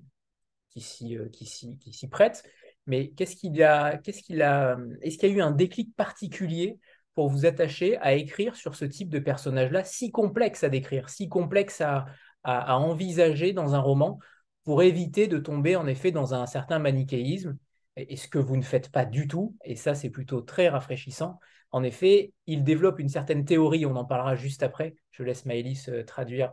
[0.69, 2.43] qui prête?
[2.87, 6.79] Mais qu'est-ce qu'il a, qu'est-ce qu'il a, est-ce qu'il y a eu un déclic particulier
[7.13, 11.27] pour vous attacher à écrire sur ce type de personnage-là, si complexe à décrire, si
[11.27, 12.05] complexe à,
[12.43, 14.19] à, envisager dans un roman,
[14.63, 17.57] pour éviter de tomber en effet dans un certain manichéisme,
[17.97, 21.39] et ce que vous ne faites pas du tout, et ça c'est plutôt très rafraîchissant,
[21.71, 24.95] en effet, il développe une certaine théorie, on en parlera juste après.
[25.11, 26.51] Je laisse Maëlys euh, traduire,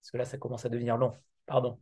[0.00, 1.12] parce que là, ça commence à devenir long.
[1.46, 1.78] Pardon.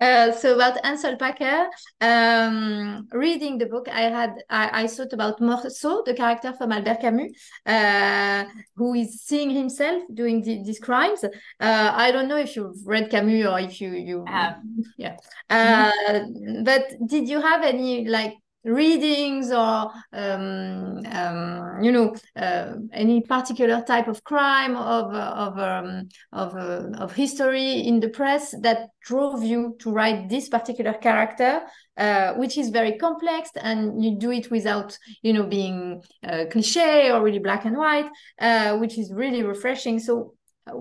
[0.00, 1.66] Uh, so about Ansel Packer,
[2.00, 7.00] um, reading the book, I had I, I thought about Morceau, the character from Albert
[7.00, 7.32] Camus,
[7.66, 8.44] uh,
[8.76, 11.24] who is seeing himself doing the, these crimes.
[11.24, 14.58] Uh, I don't know if you've read Camus or if you you have.
[14.96, 15.16] yeah.
[15.50, 16.62] Mm-hmm.
[16.62, 23.82] But did you have any like readings or um, um, you know uh, any particular
[23.82, 29.42] type of crime of of um, of, uh, of history in the press that drove
[29.42, 31.62] you to write this particular character
[31.96, 37.10] uh, which is very complex and you do it without you know being uh, cliche
[37.10, 38.08] or really black and white
[38.40, 39.98] uh, which is really refreshing.
[39.98, 40.34] So
[40.66, 40.74] uh,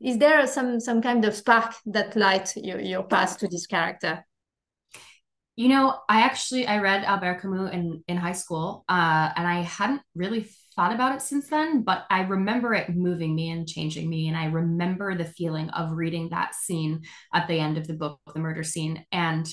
[0.00, 4.24] is there some some kind of spark that light your, your path to this character
[5.60, 9.60] you know, I actually I read Albert Camus in in high school, uh, and I
[9.60, 14.08] hadn't really thought about it since then, but I remember it moving me and changing
[14.08, 17.02] me, and I remember the feeling of reading that scene
[17.34, 19.46] at the end of the book, the murder scene, and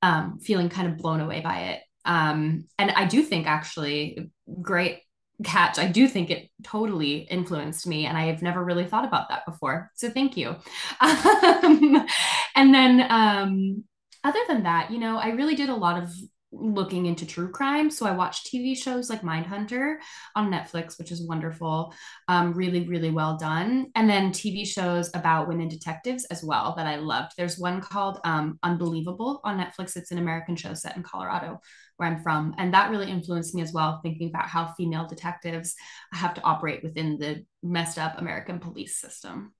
[0.00, 1.80] um, feeling kind of blown away by it.
[2.04, 4.30] Um, and I do think actually
[4.62, 5.00] great
[5.42, 5.76] catch.
[5.80, 9.44] I do think it totally influenced me, and I have never really thought about that
[9.44, 9.90] before.
[9.96, 10.54] So thank you.
[11.00, 12.06] Um,
[12.54, 13.84] and then um,
[14.24, 16.12] other than that, you know, I really did a lot of
[16.50, 17.90] looking into true crime.
[17.90, 19.96] So I watched TV shows like Mindhunter
[20.34, 21.92] on Netflix, which is wonderful,
[22.26, 23.90] um, really, really well done.
[23.94, 27.32] And then TV shows about women detectives as well that I loved.
[27.36, 29.96] There's one called um, Unbelievable on Netflix.
[29.96, 31.60] It's an American show set in Colorado,
[31.96, 32.54] where I'm from.
[32.58, 35.74] And that really influenced me as well, thinking about how female detectives
[36.12, 39.52] have to operate within the messed up American police system.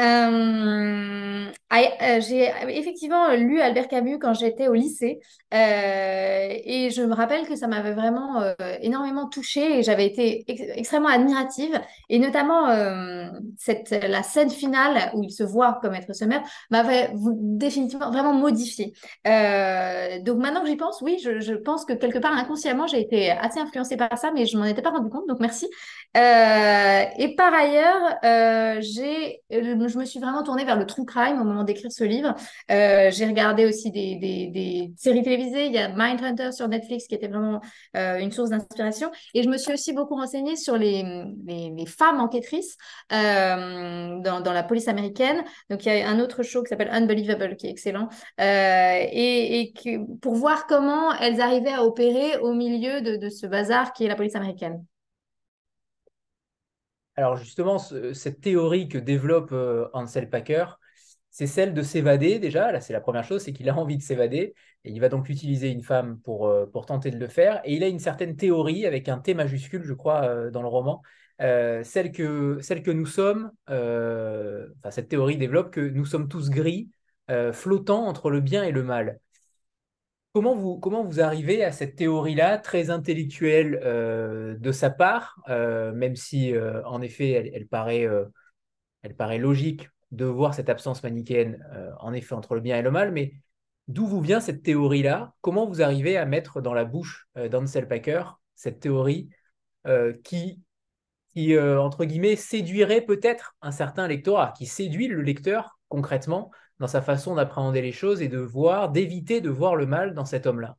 [0.00, 5.20] Euh, euh, j'ai effectivement lu Albert Camus quand j'étais au lycée
[5.52, 8.42] euh, et je me rappelle que ça m'avait vraiment
[8.80, 15.42] énormément touchée et j'avais été extrêmement admirative et notamment la scène finale où il se
[15.42, 18.92] voit comme être sommaire m'avait définitivement vraiment modifiée.
[19.24, 23.30] donc maintenant que j'y pense, oui, je, je, pense que quelque part inconsciemment j'ai été
[23.30, 25.66] assez influencée par ça mais je m'en étais pas rendu compte donc merci.
[26.16, 29.42] et par ailleurs, j'ai
[29.90, 32.34] je me suis vraiment tournée vers le true crime au moment d'écrire ce livre.
[32.70, 35.66] Euh, j'ai regardé aussi des, séries télévisées.
[35.66, 37.60] Il y a Mindhunter sur Netflix qui était vraiment
[37.96, 39.10] euh, une source d'inspiration.
[39.34, 41.04] Et je me suis aussi beaucoup renseignée sur les,
[41.86, 42.76] femmes enquêtrices
[43.12, 45.44] euh, dans, la police américaine.
[45.68, 48.08] Donc, il y a un autre show qui s'appelle Unbelievable qui est excellent.
[48.38, 49.72] Et,
[50.22, 54.16] pour voir comment elles arrivaient à opérer au milieu de ce bazar qui est la
[54.16, 54.84] police américaine.
[57.16, 60.64] Alors justement, cette théorie que développe euh, Ansel Packer,
[61.30, 62.72] c'est celle de s'évader déjà.
[62.72, 65.28] Là, c'est la première chose, c'est qu'il a envie de s'évader et il va donc
[65.28, 67.60] utiliser une femme pour, euh, tenter de le faire.
[67.64, 70.68] Et il a une certaine théorie avec un T majuscule, je crois, euh, dans le
[70.68, 71.02] roman,
[71.38, 73.50] celle, que, celle que nous sommes,
[74.90, 76.90] cette théorie développe que nous sommes tous gris,
[77.52, 79.20] flottants entre le bien et le mal.
[80.32, 86.54] Comment vous, arrivez à cette théorie-là, très intellectuelle euh, de sa part, euh, même si
[86.54, 88.06] euh, en effet elle, paraît,
[89.02, 91.64] elle paraît logique de voir cette absence manichéenne
[91.98, 93.32] en effet entre le bien et le mal, mais
[93.88, 95.34] d'où vous vient cette théorie-là?
[95.40, 98.22] Comment vous arrivez à mettre dans la bouche d'Ansel Packer
[98.54, 99.30] cette théorie
[100.24, 100.60] qui,
[101.32, 107.02] qui entre guillemets, séduirait peut-être un certain lectorat, qui séduit le lecteur concrètement dans sa
[107.02, 110.76] façon d'appréhender les choses et de voir, d'éviter de voir le mal dans cet homme-là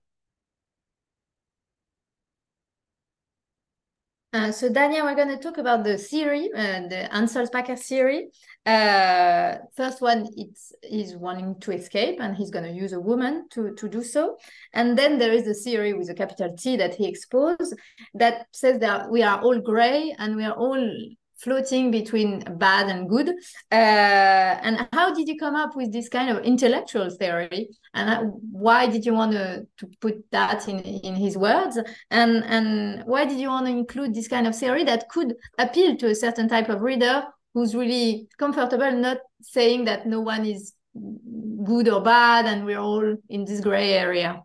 [4.53, 8.29] so Dania, we're going to talk about the theory, uh, the Ansel Packer theory.
[8.65, 13.47] Uh, first one, it's he's wanting to escape, and he's going to use a woman
[13.51, 14.37] to to do so.
[14.73, 17.73] And then there is a theory with a capital T that he exposed
[18.13, 20.81] that says that we are all gray and we are all
[21.41, 23.29] floating between bad and good.
[23.71, 27.69] Uh, and how did you come up with this kind of intellectual theory?
[27.93, 31.77] And why did you want to, to put that in, in his words?
[32.09, 35.95] And, and why did you want to include this kind of theory that could appeal
[35.97, 37.23] to a certain type of reader
[37.53, 40.73] who's really comfortable not saying that no one is
[41.63, 44.43] good or bad and we're all in this gray area?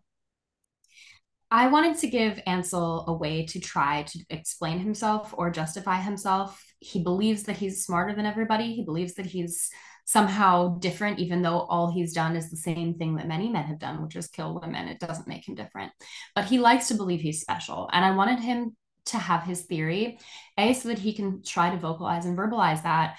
[1.51, 6.61] I wanted to give Ansel a way to try to explain himself or justify himself.
[6.79, 8.75] He believes that he's smarter than everybody.
[8.75, 9.71] He believes that he's
[10.05, 13.81] somehow different, even though all he's done is the same thing that many men have
[13.81, 14.89] done, which is kill women.
[14.89, 15.93] It doesn't make him different.
[16.35, 17.91] But he likes to believe he's special.
[17.93, 20.19] And I wanted him to have his theory,
[20.57, 23.17] A, so that he can try to vocalize and verbalize that.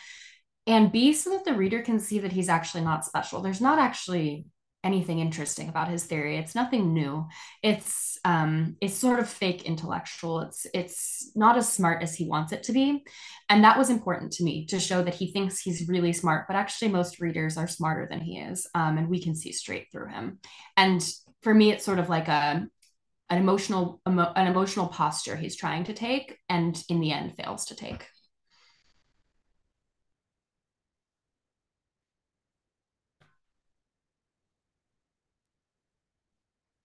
[0.66, 3.42] And B, so that the reader can see that he's actually not special.
[3.42, 4.46] There's not actually
[4.88, 6.38] anything interesting about his theory.
[6.38, 7.28] It's nothing new.
[7.62, 10.40] It's um, it's sort of fake intellectual.
[10.40, 13.04] It's it's not as smart as he wants it to be,
[13.50, 16.56] and that was important to me to show that he thinks he's really smart, but
[16.56, 20.08] actually most readers are smarter than he is, um, and we can see straight through
[20.08, 20.40] him.
[20.76, 21.08] And
[21.44, 22.68] for me, it's sort of like a
[23.30, 27.66] an emotional emo- an emotional posture he's trying to take, and in the end fails
[27.66, 28.08] to take.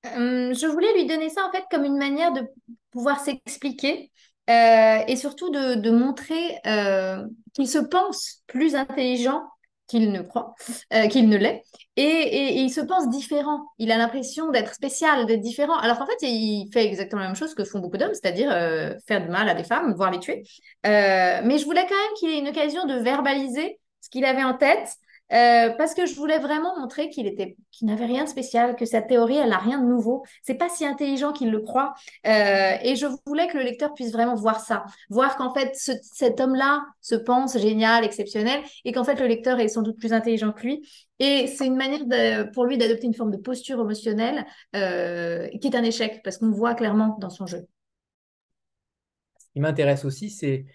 [0.06, 2.42] Euh, je voulais lui donner ça en fait comme une manière de
[2.90, 4.10] pouvoir s'expliquer
[4.50, 9.42] euh, et surtout de, montrer euh, qu'il se pense plus intelligent
[9.86, 10.54] qu'il ne croit,
[11.10, 11.62] qu'il ne l'est,
[11.96, 13.66] et, et- il se pense différent.
[13.78, 17.36] Il a l'impression d'être spécial, d'être différent, alors qu'en fait, il fait exactement la même
[17.36, 18.48] chose que font beaucoup d'hommes, c'est-à-dire
[19.06, 20.44] faire du mal à des femmes, voire les tuer.
[20.84, 24.54] Mais je voulais quand même qu'il ait une occasion de verbaliser ce qu'il avait en
[24.54, 24.96] tête
[25.32, 28.84] euh, parce que je voulais vraiment montrer qu'il était, qu'il n'avait rien de spécial, que
[28.84, 30.24] sa théorie, elle n'a rien de nouveau.
[30.42, 31.94] C'est pas si intelligent qu'il le croit.
[32.26, 35.92] Euh, et je voulais que le lecteur puisse vraiment voir ça, voir qu'en fait, ce,
[36.02, 40.12] cet homme-là se pense génial, exceptionnel, et qu'en fait, le lecteur est sans doute plus
[40.12, 40.88] intelligent que lui.
[41.18, 42.00] Et c'est une manière
[42.52, 44.44] pour lui d'adopter une forme de posture émotionnelle
[44.76, 47.66] euh, qui est un échec, parce qu'on voit clairement dans son jeu.
[49.38, 50.66] Ce qui m'intéresse aussi, c'est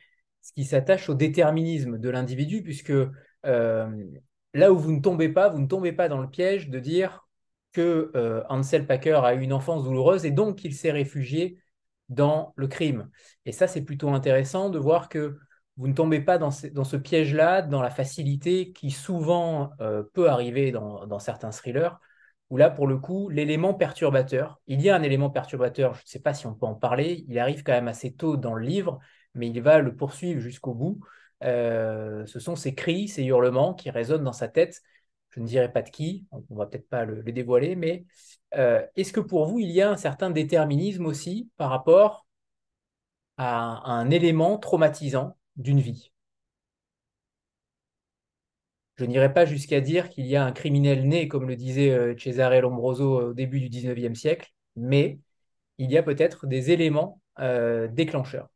[0.42, 2.94] ce qui s'attache au déterminisme de l'individu, puisque
[4.58, 7.28] là où vous ne tombez pas, vous ne tombez pas dans le piège de dire
[7.72, 11.62] que euh, Ansel Packer a eu une enfance douloureuse et donc qu'il s'est réfugié
[12.10, 13.10] dans le crime.
[13.46, 15.38] Et ça, c'est plutôt intéressant de voir que
[15.78, 20.72] vous ne tombez pas dans ce, piège-là, dans la facilité qui souvent euh, peut arriver
[20.72, 22.00] dans, certains thrillers,
[22.50, 26.08] où là, pour le coup, l'élément perturbateur, il y a un élément perturbateur, je ne
[26.08, 28.66] sais pas si on peut en parler, il arrive quand même assez tôt dans le
[28.66, 29.00] livre,
[29.36, 31.00] mais il va le poursuivre jusqu'au bout.
[31.44, 34.82] Euh, ce sont ces cris, ces hurlements qui résonnent dans sa tête.
[35.30, 38.06] Je ne dirai pas de qui, on ne va peut-être pas le, le, dévoiler, mais
[38.56, 42.26] euh, est-ce que pour vous, il y a un certain déterminisme aussi par rapport
[43.38, 46.12] à, un élément traumatisant d'une vie?
[48.96, 52.16] Je n'irai pas jusqu'à dire qu'il y a un criminel né, comme le disait euh,
[52.18, 55.20] Cesare Lombroso au début du 19e siècle, mais
[55.78, 57.22] il y a peut-être des éléments
[57.92, 58.50] déclencheurs.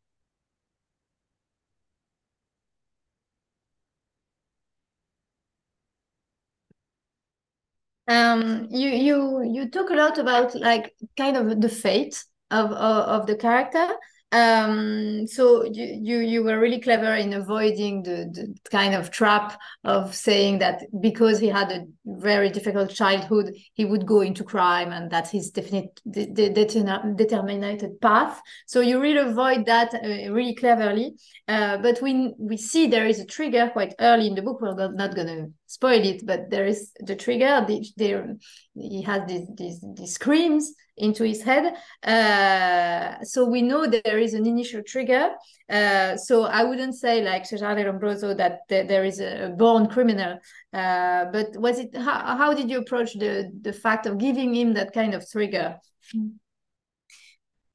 [8.12, 13.20] Um, you you you talk a lot about like kind of the fate of of,
[13.20, 13.86] of the character.
[14.32, 19.60] Um, so you, you you were really clever in avoiding the, the kind of trap
[19.84, 24.90] of saying that because he had a very difficult childhood, he would go into crime,
[24.90, 28.40] and that's his definite de- de- determined path.
[28.66, 31.12] So you really avoid that uh, really cleverly.
[31.46, 34.60] Uh, but we we see there is a trigger quite early in the book.
[34.62, 37.64] We're not going to spoil it, but there is the trigger.
[37.66, 38.38] The, the,
[38.74, 41.74] he has these, these these screams into his head.
[42.04, 45.30] Uh, so we know there is an initial trigger.
[45.68, 50.38] Uh, so I wouldn't say like Cesare Lombroso that th- there is a born criminal.
[50.72, 54.74] Uh, but was it how, how did you approach the the fact of giving him
[54.74, 55.78] that kind of trigger?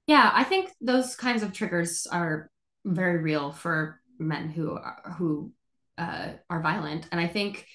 [0.05, 2.49] Yeah, I think those kinds of triggers are
[2.85, 5.51] very real for men who are, who
[5.97, 7.65] uh, are violent, and I think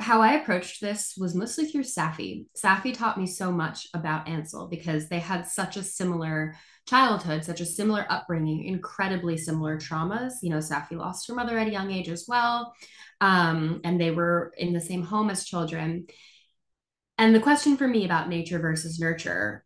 [0.00, 2.46] how I approached this was mostly through Safi.
[2.56, 6.56] Safi taught me so much about Ansel because they had such a similar
[6.88, 10.34] childhood, such a similar upbringing, incredibly similar traumas.
[10.42, 12.74] You know, Safi lost her mother at a young age as well,
[13.20, 16.06] um, and they were in the same home as children.
[17.18, 19.64] And the question for me about nature versus nurture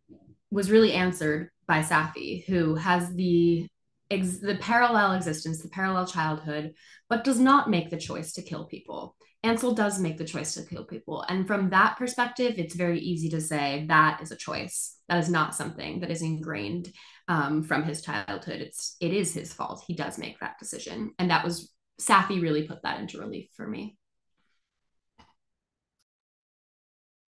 [0.50, 3.66] was really answered by Safi, who has the
[4.10, 6.74] ex- the parallel existence, the parallel childhood,
[7.08, 9.16] but does not make the choice to kill people.
[9.44, 11.22] Ansel does make the choice to kill people.
[11.28, 14.96] And from that perspective, it's very easy to say that is a choice.
[15.08, 16.90] That is not something that is ingrained
[17.28, 18.60] um, from his childhood.
[18.60, 19.84] It's it is his fault.
[19.86, 21.12] He does make that decision.
[21.18, 21.70] And that was
[22.00, 23.98] Safi really put that into relief for me.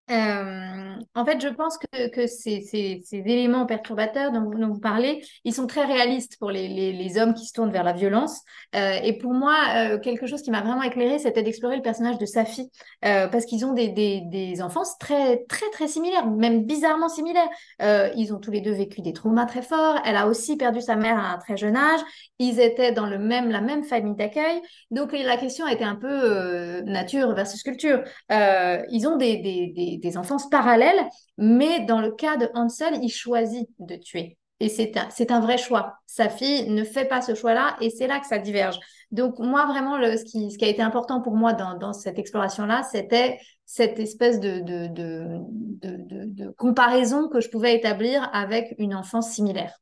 [0.09, 6.39] En fait, je pense que, ces, éléments perturbateurs dont, vous parlez, ils sont très réalistes
[6.39, 8.41] pour les, hommes qui se tournent vers la violence.
[8.75, 12.19] Euh, et pour moi, euh, quelque chose qui m'a vraiment éclairé, c'était d'explorer le personnage
[12.19, 12.71] de Safi,
[13.05, 17.49] euh, parce qu'ils ont des, des, enfances très, très, très similaires, même bizarrement similaires.
[17.81, 19.97] Ils ont tous les deux vécu des traumas très forts.
[20.05, 22.01] Elle a aussi perdu sa mère à un très jeune âge.
[22.39, 24.61] Ils étaient dans le même, la même famille d'accueil.
[24.91, 28.03] Donc, la question était un peu nature versus culture.
[28.31, 31.05] ils ont des des, enfances parallèles,
[31.39, 34.39] mais dans le cas de Hansel, il choisit de tuer.
[34.59, 35.95] Et c'est un, un vrai choix.
[36.07, 38.79] Sa fille ne fait pas ce choix-là et c'est là que ça diverge.
[39.11, 42.19] Donc moi, vraiment, ce, qui, ce qui a été important pour moi dans, dans cette
[42.19, 45.41] exploration-là, c'était cette espèce de, de, de,
[45.83, 49.79] de, de comparaison que je pouvais établir avec une enfance similaire.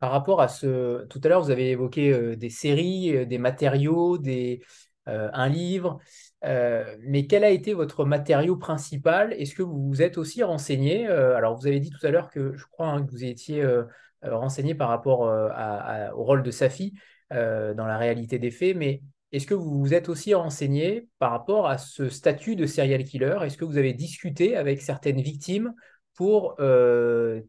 [0.00, 1.06] Par rapport à ce...
[1.06, 4.60] Tout à l'heure, vous avez évoqué euh, des séries, euh, des matériaux, des,
[5.08, 5.98] euh, un livre.
[6.44, 9.32] Euh, mais quel a été votre matériau principal?
[9.34, 12.30] Est-ce que vous vous êtes aussi renseigné euh, Alors, vous avez dit tout à l'heure
[12.30, 13.84] que je crois hein, que vous étiez euh,
[14.22, 16.94] renseigné par rapport au rôle de Safi
[17.30, 21.66] dans la réalité des faits, mais est-ce que vous vous êtes aussi renseigné par rapport
[21.66, 23.38] à ce statut de serial killer?
[23.42, 25.74] Est-ce que vous avez discuté avec certaines victimes
[26.14, 26.56] pour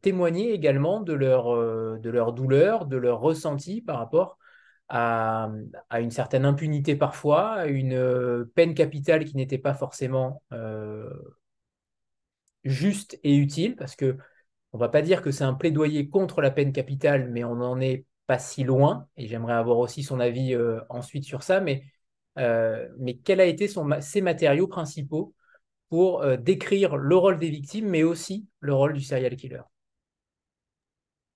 [0.01, 4.37] témoigner également de leur, de leur douleur, de leur ressenti par rapport
[4.89, 5.49] à,
[5.99, 11.09] une certaine impunité parfois, à une euh, peine capitale qui n'était pas forcément euh,
[12.63, 14.17] juste et utile, parce que
[14.73, 17.79] on va pas dire que c'est un plaidoyer contre la peine capitale, mais on n'en
[17.79, 21.83] est pas si loin, et j'aimerais avoir aussi son avis euh, ensuite sur ça, mais,
[23.23, 23.69] quels a été
[24.01, 25.33] ses matériaux principaux
[25.89, 29.61] pour décrire le rôle des victimes, mais aussi le rôle du serial killer?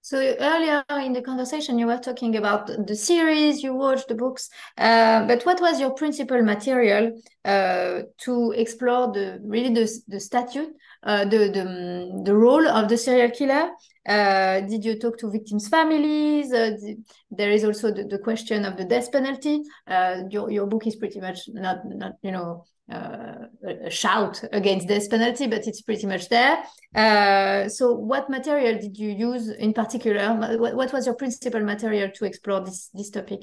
[0.02, 4.50] So earlier in the conversation, you were talking about the series, you watched the books,
[4.78, 7.12] uh, but what was your principal material
[7.44, 10.70] uh, to explore the really the, the statute,
[11.04, 13.72] uh, the, the, the role of the serial killer?
[14.08, 16.52] Uh, did you talk to victims' families?
[16.54, 16.72] Uh,
[17.30, 19.62] there is also the, the, question of the death penalty.
[19.86, 25.08] Uh, your, your book is pretty much not, not you know, a shout against this
[25.08, 26.64] penalty, but it's pretty much there.
[26.96, 30.34] Uh, so, what material did you use in particular?
[30.58, 33.42] What, what, was your principal material to explore this this topic?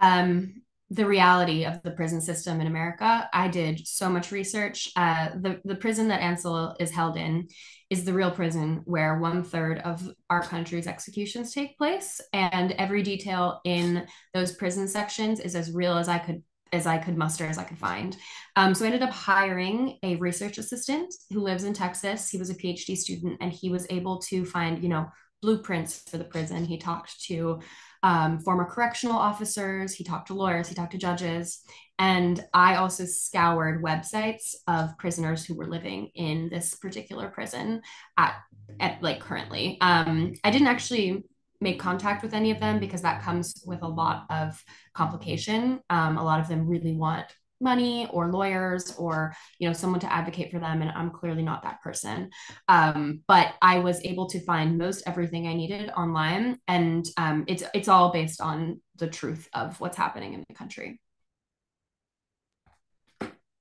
[0.00, 3.28] Um, the reality of the prison system in America.
[3.32, 4.90] I did so much research.
[4.96, 7.48] Uh, the the prison that Ansel is held in
[7.90, 13.02] is the real prison where one third of our country's executions take place, and every
[13.02, 16.42] detail in those prison sections is as real as I could
[16.72, 18.16] as I could muster as I could find.
[18.56, 22.30] Um, so I ended up hiring a research assistant who lives in Texas.
[22.30, 25.06] He was a PhD student and he was able to find, you know,
[25.40, 26.64] blueprints for the prison.
[26.64, 27.60] He talked to
[28.02, 31.60] um, former correctional officers, he talked to lawyers, he talked to judges.
[31.98, 37.82] And I also scoured websites of prisoners who were living in this particular prison
[38.16, 38.36] at,
[38.78, 39.78] at like currently.
[39.80, 41.24] Um, I didn't actually
[41.60, 44.62] make contact with any of them because that comes with a lot of
[44.94, 45.80] complication.
[45.90, 47.26] Um, a lot of them really want
[47.60, 51.62] money or lawyers or you know someone to advocate for them and i'm clearly not
[51.62, 52.30] that person
[52.68, 57.64] um, but i was able to find most everything i needed online and um, it's
[57.74, 61.00] it's all based on the truth of what's happening in the country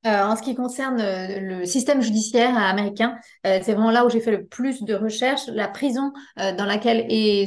[0.05, 4.09] Euh, en ce qui concerne euh, le système judiciaire américain, euh, c'est vraiment là où
[4.09, 5.47] j'ai fait le plus de recherches.
[5.47, 7.45] La prison dans laquelle est,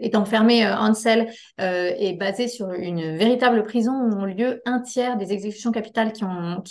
[0.00, 5.32] est enfermé Ansel est basée sur une véritable prison où ont lieu un tiers des
[5.32, 6.62] exécutions capitales qui ont,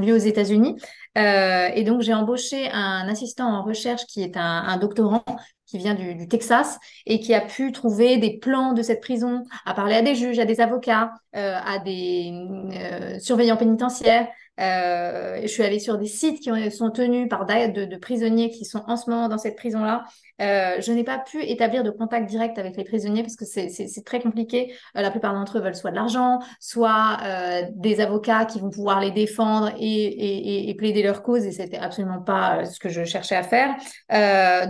[0.00, 0.76] lieu aux États-Unis.
[1.16, 5.24] et donc, j'ai embauché un assistant en recherche qui est un doctorant
[5.70, 9.74] qui vient du, Texas et qui a pu trouver des plans de cette prison, à
[9.74, 12.32] parler à des juges, à des avocats, euh, à des
[12.74, 14.28] euh, surveillants pénitentiaires,
[14.60, 18.66] euh, je suis allée sur des sites qui sont tenus par de, de, prisonniers qui
[18.66, 20.04] sont en ce moment dans cette prison-là.
[20.40, 24.04] Euh, je n'ai pas pu établir de contact direct avec les prisonniers parce que c'est
[24.04, 24.74] très compliqué.
[24.96, 28.70] Euh, la plupart d'entre eux veulent soit de l'argent, soit euh, des avocats qui vont
[28.70, 31.44] pouvoir les défendre et, plaider leur cause.
[31.44, 33.76] Et c'était absolument pas ce que je cherchais à faire.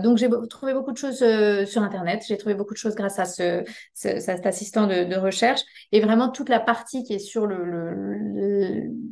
[0.01, 1.23] donc j'ai trouvé beaucoup de choses
[1.67, 2.23] sur Internet.
[2.27, 3.63] J'ai trouvé beaucoup de choses grâce à ce,
[3.93, 5.61] ce cet assistant de, de, recherche
[5.91, 7.47] et vraiment toute la partie qui est sur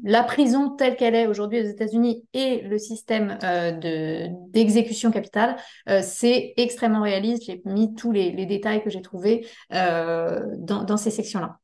[0.03, 3.37] la prison telle qu'elle est aujourd'hui aux États-Unis et le système
[4.51, 5.55] d'exécution capitale,
[5.89, 7.43] euh, c'est extrêmement réaliste.
[7.45, 11.59] J'ai mis tous les, détails que j'ai trouvés dans, dans ces sections-là.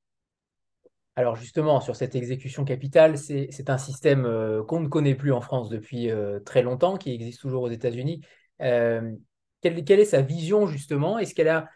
[1.18, 5.40] Alors justement, sur cette exécution capitale, c'est un système euh, qu'on ne connaît plus en
[5.40, 8.22] France depuis euh, très longtemps, qui existe toujours aux États-Unis.
[8.62, 9.14] Euh,
[9.62, 11.18] quelle, est sa vision justement?
[11.18, 11.70] Est-ce qu'elle a,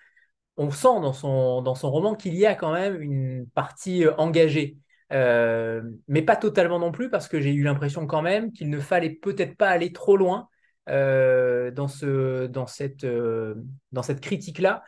[0.57, 4.78] on sent dans son, dans son roman qu'il y a quand même une partie engagée,
[5.12, 9.10] mais pas totalement non plus, parce que j'ai eu l'impression quand même qu'il ne fallait
[9.10, 10.49] peut-être pas aller trop loin
[10.88, 14.84] dans, ce, dans cette, critique-là.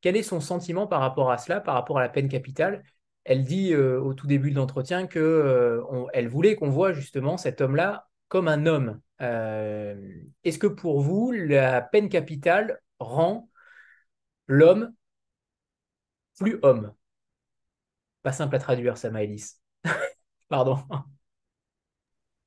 [0.00, 2.82] Quel est son sentiment par rapport à cela, par rapport à la peine capitale?
[3.24, 7.60] Elle dit euh, au tout début de l'entretien qu'elle euh, voulait qu'on voit justement cet
[7.60, 9.00] homme-là comme un homme.
[9.20, 13.50] Euh, est-ce que pour vous, la peine capitale rend
[14.46, 14.92] l'homme
[16.38, 16.94] plus homme?
[18.22, 19.60] Pas simple à traduire, ça, Maëlys.
[20.48, 20.78] Pardon.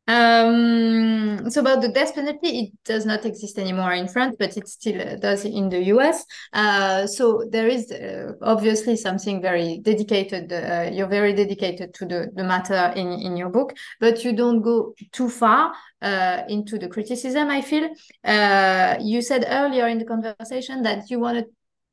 [0.10, 4.68] Um, so about the death penalty, it does not exist anymore in France, but it
[4.68, 6.26] still uh, does in the US.
[6.52, 10.52] Uh, so there is uh, obviously something very dedicated.
[10.52, 14.64] Uh, you're very dedicated to the, the matter in, in your book, but you don't
[14.64, 17.90] go too far uh, into the criticism, I feel.
[18.24, 21.46] Uh, you said earlier in the conversation that you wanted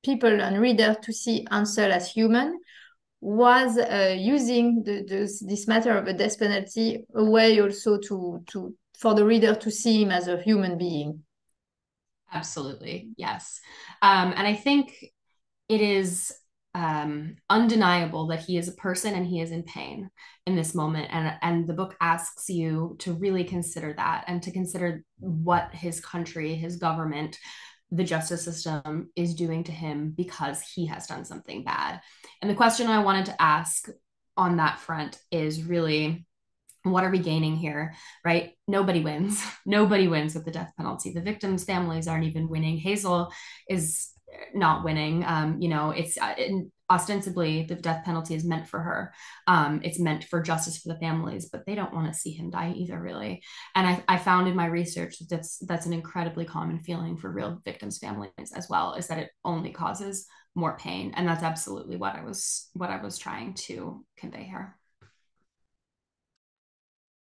[0.02, 2.60] people and readers to see Ansel as human
[3.20, 8.42] was uh, using the, the, this matter of a death penalty a way also to
[8.48, 11.22] to for the reader to see him as a human being.
[12.32, 13.60] Absolutely yes.
[14.02, 14.94] Um, and i think
[15.68, 16.32] it is
[16.76, 20.10] um, undeniable that he is a person and he is in pain
[20.44, 21.08] in this moment.
[21.10, 26.00] And and the book asks you to really consider that and to consider what his
[26.00, 27.38] country his government
[27.90, 32.00] the justice system is doing to him because he has done something bad.
[32.42, 33.88] And the question I wanted to ask
[34.36, 36.26] on that front is really
[36.82, 38.52] what are we gaining here right?
[38.68, 39.44] Nobody wins.
[39.66, 41.12] Nobody wins with the death penalty.
[41.12, 42.78] The victims families aren't even winning.
[42.78, 43.32] Hazel
[43.68, 44.10] is
[44.54, 45.24] not winning.
[45.24, 46.34] Um, you know it's uh,
[46.90, 49.12] ostensibly the death penalty is meant for her.
[49.46, 52.50] Um, it's meant for justice for the families but they don't want to see him
[52.50, 53.42] die either really.
[53.74, 57.30] And I, I found in my research that that's that's an incredibly common feeling for
[57.30, 61.12] real victims families as well is that it only causes more pain.
[61.16, 64.76] And that's absolutely what i was what i was trying to convey here.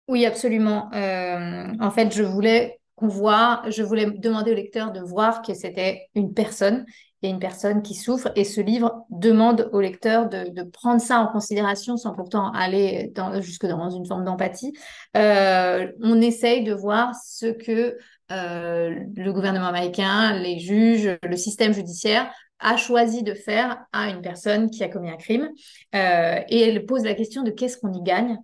[0.08, 0.92] Oui, absolument.
[0.92, 5.54] Euh, en fait, je voulais qu'on voit, je voulais demander au lecteur de voir que
[5.54, 6.84] c'était une personne
[7.22, 11.00] il y a une personne qui souffre et ce livre demande au lecteur de, prendre
[11.00, 14.72] ça en considération sans pourtant aller jusque dans une forme d'empathie.
[15.16, 17.96] Euh, on essaye de voir ce que
[18.32, 24.20] euh, le gouvernement américain, les juges, le système judiciaire a choisi de faire à une
[24.20, 25.48] personne qui a commis un crime.
[25.94, 28.38] Euh, et elle pose la question de qu'est-ce qu'on y gagne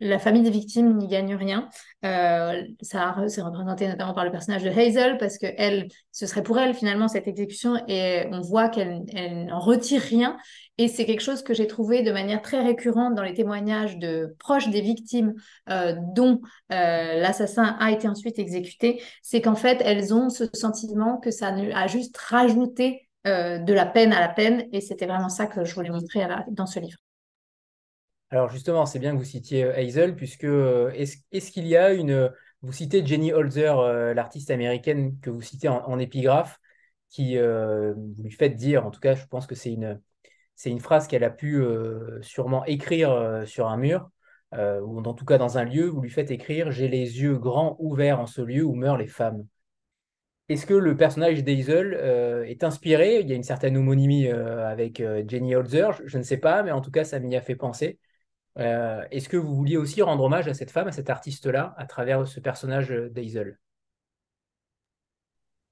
[0.00, 1.68] la famille des victimes n'y gagne rien.
[2.04, 6.42] Euh, ça c'est représenté notamment par le personnage de Hazel parce que elle, ce serait
[6.42, 9.04] pour elle finalement cette exécution et on voit qu'elle
[9.46, 10.36] n'en retire rien.
[10.80, 14.36] Et c'est quelque chose que j'ai trouvé de manière très récurrente dans les témoignages de
[14.38, 15.34] proches des victimes
[15.70, 16.40] euh, dont
[16.72, 19.02] euh, l'assassin a été ensuite exécuté.
[19.22, 24.14] C'est qu'en fait, elles ont ce sentiment que ça a juste rajouté de la peine
[24.14, 24.68] à la peine.
[24.72, 26.98] Et c'était vraiment ça que je voulais montrer dans ce livre.
[28.30, 31.92] Alors justement, c'est bien que vous citiez euh, Hazel, puisque euh, est-ce qu'il y a
[31.92, 32.30] une...
[32.62, 36.60] Vous citez Jenny Holzer, euh, l'artiste américaine que vous citez en, épigraphe,
[37.08, 40.00] qui vous lui faites dire, en tout cas, je pense que c'est une,
[40.56, 41.62] c'est une phrase qu'elle a pu
[42.20, 44.10] sûrement écrire sur un mur,
[44.52, 47.76] ou en tout cas dans un lieu, vous lui faites écrire J'ai les yeux grands
[47.78, 49.46] ouverts en ce lieu où meurent les femmes.
[50.50, 51.94] Est-ce que le personnage d'Hazel
[52.46, 53.20] est inspiré?
[53.20, 56.82] Il y a une certaine homonymie avec Jenny Holzer, je, ne sais pas, mais en
[56.82, 57.98] tout cas, ça m'y a fait penser.
[58.58, 61.86] Euh, Est-ce que vous vouliez aussi rendre hommage à cette femme, à cet artiste-là, à
[61.86, 63.58] travers ce personnage d'Hazel?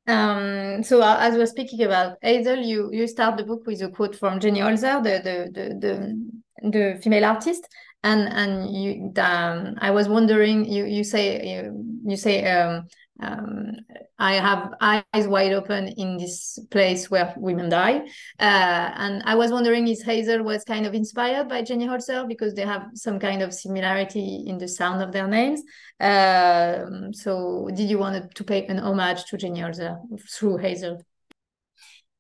[0.09, 3.89] Um, so uh, as we're speaking about Hazel, you, you start the book with a
[3.89, 6.15] quote from Jenny Holzer, the, the,
[6.63, 7.67] the female artist.
[8.05, 12.87] And, and you, um, I was wondering, you, you say, you, you say, um,
[13.21, 13.77] um,
[14.19, 18.01] I have eyes wide open in this place where women die.
[18.39, 22.55] Uh, and I was wondering if Hazel was kind of inspired by Jenny Holzer because
[22.55, 25.63] they have some kind of similarity in the sound of their names.
[26.01, 29.99] Uh, so did you want to pay an homage to Jenny Holzer
[30.31, 31.03] through Hazel?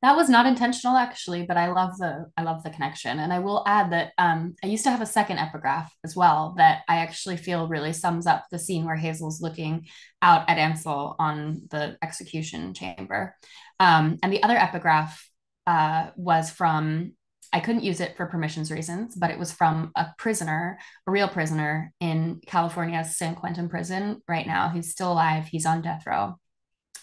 [0.07, 3.19] That was not intentional actually but i love the i love the connection.
[3.19, 6.55] And i will add that um, i used to have a second epigraph as well
[6.59, 9.87] that i actually feel really sums up the scene where hazel's looking
[10.23, 13.35] out at ansel on the execution chamber.
[13.81, 15.29] Um, and the other epigraph
[15.67, 17.15] uh, was from
[17.53, 20.79] i couldn't use it for permissions reasons but it was from a prisoner
[21.09, 24.69] a real prisoner in california's san quentin prison right now.
[24.69, 25.47] He's still alive.
[25.47, 26.39] He's on death row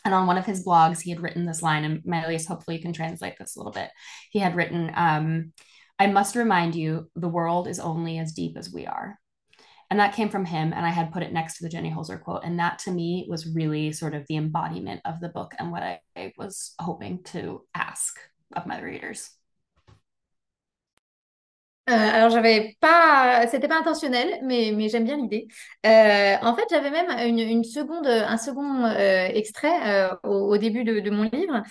[0.06, 2.84] And on one of his blogs, he had written this line, and Mylius, hopefully you
[2.84, 3.90] can translate this a little bit.
[4.32, 5.54] He had written, um,
[5.98, 9.18] I must remind you, the world is only as deep as we are.
[9.90, 10.74] And that came from him.
[10.74, 12.44] And I had put it next to the Jenny Holzer quote.
[12.44, 15.84] And that to me was really sort of the embodiment of the book and what
[15.84, 18.18] I, I was hoping to ask
[18.56, 19.30] of my readers.
[21.90, 25.48] Euh, alors j'avais pas, c'était pas intentionnel, mais, mais j'aime bien l'idée.
[25.86, 31.10] Euh, en fait, j'avais même une, une, seconde, un second euh, extrait au, début de,
[31.10, 31.62] mon livre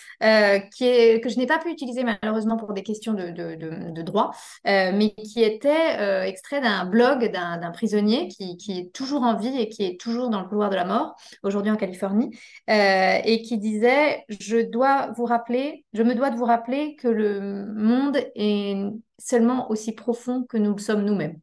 [0.71, 4.03] qui est, que je n'ai pas pu utiliser malheureusement pour des questions de, de, de
[4.03, 4.33] droit,
[4.67, 9.69] mais qui était extrait d'un blog d'un prisonnier qui, qui, est toujours en vie et
[9.71, 12.37] qui est toujours dans le couloir de la mort, aujourd'hui en Californie,
[12.69, 17.67] et qui disait, je dois vous rappeler, je me dois de vous rappeler que le
[17.75, 18.77] monde est
[19.19, 21.39] seulement aussi profond que nous le sommes nous-mêmes.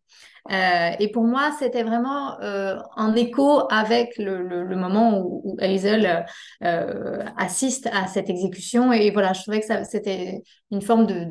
[0.52, 6.26] Euh, et pour moi, c'était vraiment euh, en écho avec le, moment où, Hazel
[6.64, 8.92] euh, assiste à cette exécution.
[8.92, 10.42] Et voilà, je trouvais que c'était
[10.72, 11.28] une forme de,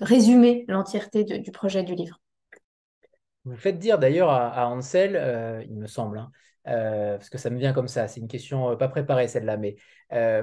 [0.00, 2.20] résumer l'entièreté du projet du livre.
[3.44, 6.30] Vous faites dire d'ailleurs à, Ansel, euh, il me semble, hein,
[6.64, 9.74] parce que ça me vient comme ça, c'est une question pas préparée celle-là, mais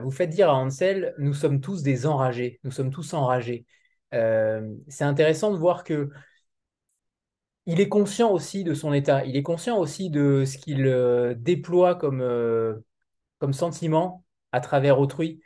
[0.01, 3.66] vous faites dire à Ansel, nous sommes tous des enragés, nous sommes tous enragés.
[4.13, 6.09] Euh, c'est intéressant de voir que
[7.65, 11.33] il est conscient aussi de son état, il est conscient aussi de ce qu'il euh,
[11.35, 12.75] déploie comme, euh,
[13.39, 15.41] comme sentiment à travers autrui.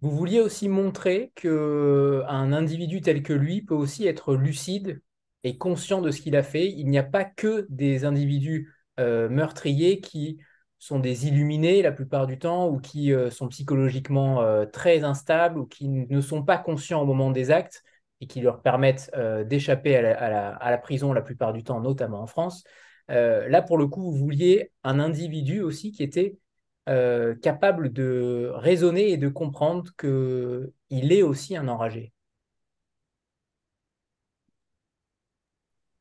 [0.00, 5.02] Vous vouliez aussi montrer que un individu tel que lui peut aussi être lucide
[5.44, 6.70] et conscient de ce qu'il a fait.
[6.70, 10.38] Il n'y a pas que des individus meurtriers qui
[10.80, 15.58] sont des illuminés la plupart du temps ou qui euh, sont psychologiquement euh, très instables
[15.60, 17.84] ou qui ne sont pas conscients au moment des actes
[18.22, 22.22] et qui leur permettent euh, d'échapper à, à, la prison la plupart du temps, notamment
[22.22, 22.64] en France.
[23.08, 26.38] là, pour le coup, vous vouliez un individu aussi qui était
[26.86, 32.12] capable de raisonner et de comprendre qu'il est aussi un enragé.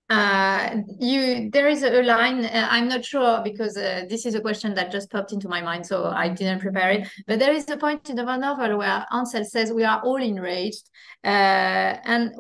[0.10, 4.41] Uh, you there is a line uh, i'm not sure because uh, this is a
[4.41, 7.07] question that just popped into my mind so i didn't prepare it.
[7.28, 10.89] But there is a point in the novel where ansel says we are all enraged
[11.24, 12.34] uh, and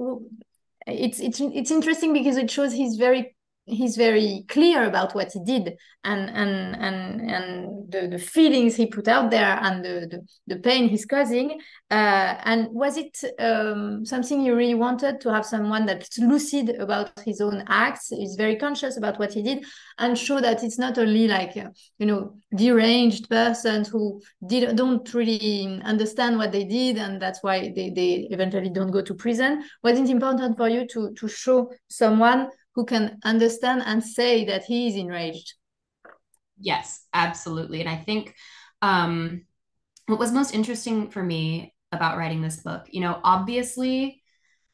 [0.87, 3.35] it's it's it's interesting because it shows he's very
[3.69, 8.85] he's very clear about what he did and and and and the, the feelings he
[8.85, 11.59] put out there and the the, the pain he's causing.
[11.91, 17.11] Uh, and was it um, something you really wanted to have someone that's lucid about
[17.25, 19.65] his own acts is very conscious about what he did
[19.97, 25.13] and show that it's not only like uh, you know deranged persons who did don't
[25.13, 29.63] really understand what they did and that's why they, they eventually don't go to prison?
[29.83, 32.49] Was it important for you to to show someone
[32.79, 35.53] who can understand and say that he is enraged.
[36.57, 37.81] Yes, absolutely.
[37.81, 38.33] And I think
[38.81, 39.41] um,
[40.05, 44.21] what was most interesting for me about writing this book, you know, obviously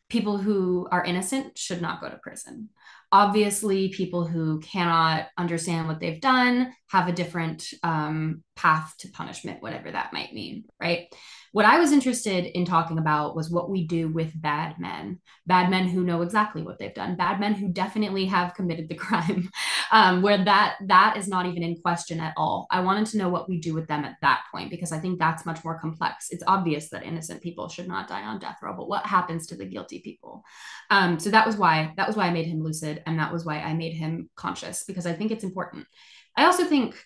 [0.08, 2.70] people who are innocent should not go to prison.
[3.12, 9.64] Obviously, people who cannot understand what they've done have a different um, path to punishment,
[9.64, 11.08] whatever that might mean, right?
[11.56, 15.70] What I was interested in talking about was what we do with bad men, bad
[15.70, 19.49] men who know exactly what they've done, bad men who definitely have committed the crime,
[19.89, 22.68] um, where that that is not even in question at all.
[22.72, 25.18] I wanted to know what we do with them at that point because I think
[25.18, 26.28] that's much more complex.
[26.30, 29.56] It's obvious that innocent people should not die on death row, but what happens to
[29.56, 30.43] the guilty people?
[30.89, 33.45] Um, so that was why that was why I made him lucid, and that was
[33.45, 35.88] why I made him conscious because I think it's important.
[36.36, 37.01] I also think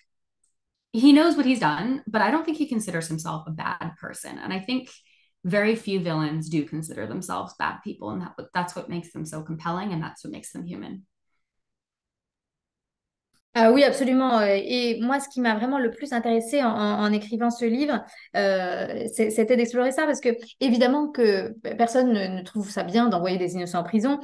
[0.92, 4.38] he knows what he's done, but I don't think he considers himself a bad person.
[4.38, 4.90] And I think
[5.44, 9.42] very few villains do consider themselves bad people, and that that's what makes them so
[9.42, 11.06] compelling, and that's what makes them human.
[13.56, 14.40] Euh, oui, absolument.
[14.42, 18.04] Et moi, ce qui m'a vraiment le plus intéressé en, en, écrivant ce livre,
[18.36, 20.28] euh, c'était d'explorer ça parce que,
[20.60, 24.20] évidemment, que personne ne, ne trouve ça bien d'envoyer des innocents en prison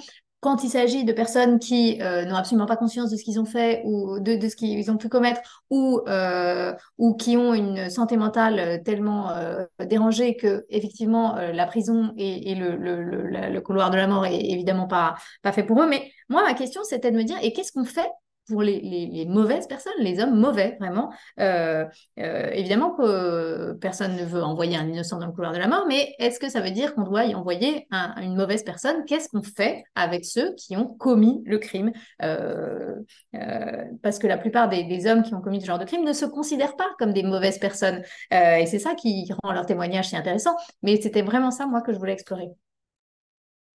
[0.47, 3.45] quand il s'agit de personnes qui euh, n'ont absolument pas conscience de ce qu'ils ont
[3.45, 6.73] fait ou de, ce qu'ils ont pu commettre ou, euh,
[7.19, 9.33] qui ont une santé mentale euh, tellement
[9.81, 15.51] dérangée que effectivement la prison et, le, couloir de la mort est évidemment pas, pas
[15.51, 15.89] fait pour eux.
[15.89, 18.09] Mais moi, ma question, c'était de me dire, et qu'est-ce qu'on fait
[18.47, 21.13] pour les, mauvaises personnes, les hommes mauvais, vraiment.
[21.41, 21.85] Euh,
[22.19, 25.85] euh, évidemment que personne ne veut envoyer un innocent dans le couloir de la mort,
[25.89, 29.05] mais est-ce que ça veut dire qu'on doit y envoyer un, une mauvaise personne?
[29.07, 31.93] Qu'est-ce qu'on fait avec ceux qui ont commis le crime?
[32.23, 32.95] Euh,
[33.35, 36.05] euh Parce que la plupart des, des, hommes qui ont commis ce genre de crime
[36.05, 38.03] ne se considèrent pas comme des mauvaises personnes.
[38.33, 40.57] Euh, et c'est ça qui rend leur témoignage si intéressant.
[40.83, 42.49] Mais c'était vraiment ça, moi, que je voulais explorer.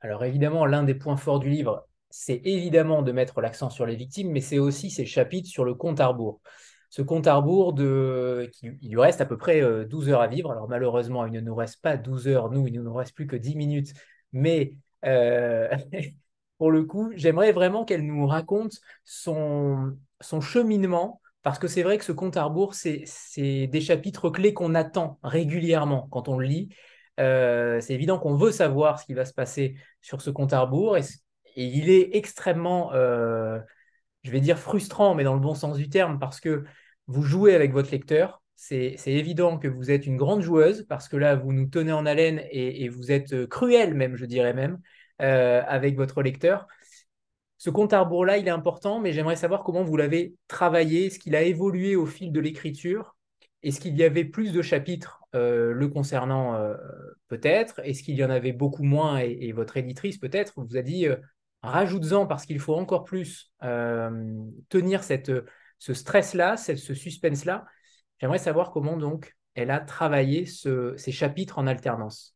[0.00, 3.96] Alors évidemment, l'un des points forts du livre, c'est évidemment de mettre l'accent sur les
[3.96, 6.40] victimes, mais c'est aussi ces chapitres sur le compte à rebours.
[6.90, 10.50] ce compte à rebours il lui reste à peu près 12 heures à vivre.
[10.50, 13.26] Alors malheureusement, il ne nous reste pas 12 heures, nous, il ne nous reste plus
[13.26, 13.92] que 10 minutes,
[14.32, 14.74] mais
[16.60, 19.96] pour le coup, j'aimerais vraiment qu'elle nous raconte son,
[20.42, 24.74] cheminement, parce que c'est vrai que ce compte à rebours, c'est des chapitres clés qu'on
[24.74, 26.68] attend régulièrement quand on le lit.
[27.18, 30.60] Euh, c'est évident qu'on veut savoir ce qui va se passer sur ce compte à
[30.60, 30.98] rebours,
[31.56, 33.58] il est extrêmement, euh,
[34.24, 36.64] je vais dire frustrant, mais dans le bon sens du terme, parce que
[37.06, 38.42] vous jouez avec votre lecteur.
[38.56, 42.04] C'est évident que vous êtes une grande joueuse, parce que là, vous nous tenez en
[42.04, 44.78] haleine et, et vous êtes cruel même, je dirais même.
[45.20, 46.66] Euh, avec votre lecteur.
[47.58, 51.18] Ce compte à rebours-là, il est important, mais j'aimerais savoir comment vous l'avez travaillé, est-ce
[51.18, 53.16] qu'il a évolué au fil de l'écriture
[53.62, 56.74] Est-ce qu'il y avait plus de chapitres euh, le concernant euh,
[57.28, 61.06] peut-être Est-ce qu'il y en avait beaucoup moins et, votre éditrice peut-être vous a dit
[61.62, 63.52] rajoute-en parce qu'il faut encore plus
[64.68, 65.32] tenir cette,
[65.78, 67.64] ce stress-là, ce suspense-là.
[68.18, 72.34] J'aimerais savoir comment donc elle a travaillé ces chapitres en alternance.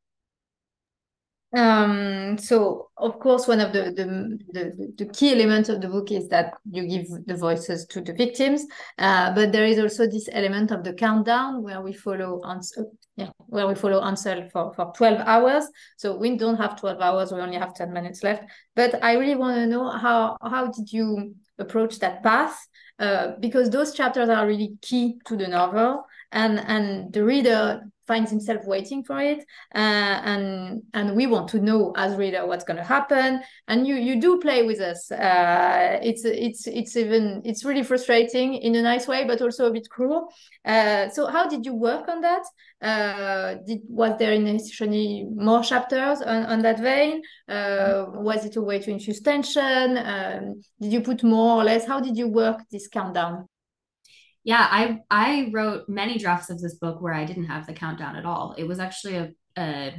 [1.57, 6.11] Um, so of course, one of the, the, the, the, key elements of the book
[6.11, 8.66] is that you give the voices to the victims,
[8.99, 13.31] uh, but there is also this element of the countdown where we follow Ansel, yeah,
[13.47, 15.65] where we follow Ansel for, for 12 hours.
[15.97, 18.45] So we don't have 12 hours, we only have 10 minutes left.
[18.75, 22.57] But I really want to know how, how did you approach that path?
[22.99, 28.31] Uh, because those chapters are really key to the novel and, and the reader finds
[28.31, 29.39] himself waiting for it
[29.75, 33.41] uh, and and we want to know as reader what's going to happen.
[33.69, 35.11] And you you do play with us.
[35.11, 39.73] Uh, it's it's it's even it's really frustrating in a nice way but also a
[39.73, 40.29] bit cruel.
[40.65, 42.45] Uh, so how did you work on that?
[42.83, 47.23] Uh, did was there initially more chapters on, on that vein?
[47.49, 49.99] Uh, was it a way to infuse tension?
[49.99, 51.87] Um, did you put more or less?
[51.87, 53.49] How did you work this countdown
[54.45, 58.17] yeah, I I wrote many drafts of this book where I didn't have the countdown
[58.17, 58.55] at all.
[58.57, 59.95] It was actually a, a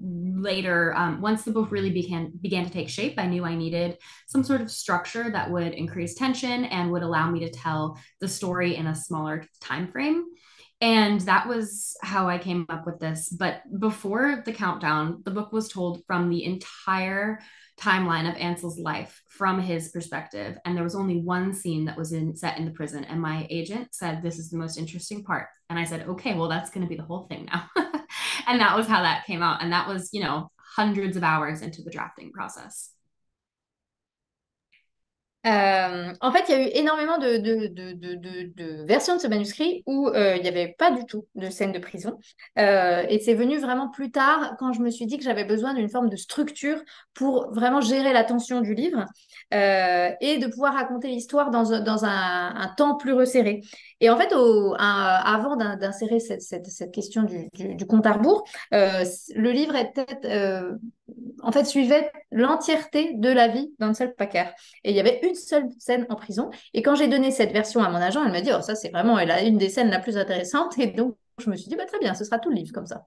[0.00, 3.98] later um, once the book really began began to take shape i knew i needed
[4.26, 8.26] some sort of structure that would increase tension and would allow me to tell the
[8.26, 10.24] story in a smaller time frame
[10.80, 15.52] and that was how i came up with this but before the countdown the book
[15.52, 17.38] was told from the entire
[17.82, 20.56] timeline of Ansel's life from his perspective.
[20.64, 23.04] And there was only one scene that was in set in the prison.
[23.04, 25.48] And my agent said, This is the most interesting part.
[25.68, 27.68] And I said, Okay, well, that's going to be the whole thing now.
[28.46, 29.62] and that was how that came out.
[29.62, 32.90] And that was, you know, hundreds of hours into the drafting process.
[35.46, 40.36] Euh, en fait, il y a eu énormément de, versions de ce manuscrit où euh,
[40.36, 42.18] il n'y avait pas du tout de scène de prison.
[42.58, 45.74] Euh, et c'est venu vraiment plus tard quand je me suis dit que j'avais besoin
[45.74, 46.78] d'une forme de structure
[47.14, 49.04] pour vraiment gérer la tension du livre
[49.50, 51.72] et de pouvoir raconter l'histoire dans,
[52.04, 53.62] un, temps plus resserré.
[54.00, 54.32] Et en fait,
[54.78, 60.06] avant d'insérer cette, question du, du, du compte à rebours, le livre était
[61.42, 64.46] en fait, suivait l'entièreté de la vie d'Ansel Packer.
[64.84, 66.50] Et il y avait une seule scène en prison.
[66.74, 68.90] Et quand j'ai donné cette version à mon agent, elle m'a dit, oh, ça, c'est
[68.90, 70.78] vraiment elle a une des scènes la plus intéressantes.
[70.78, 72.86] Et donc, je me suis dit, bah, très bien, ce sera tout le livre comme
[72.86, 73.04] ça.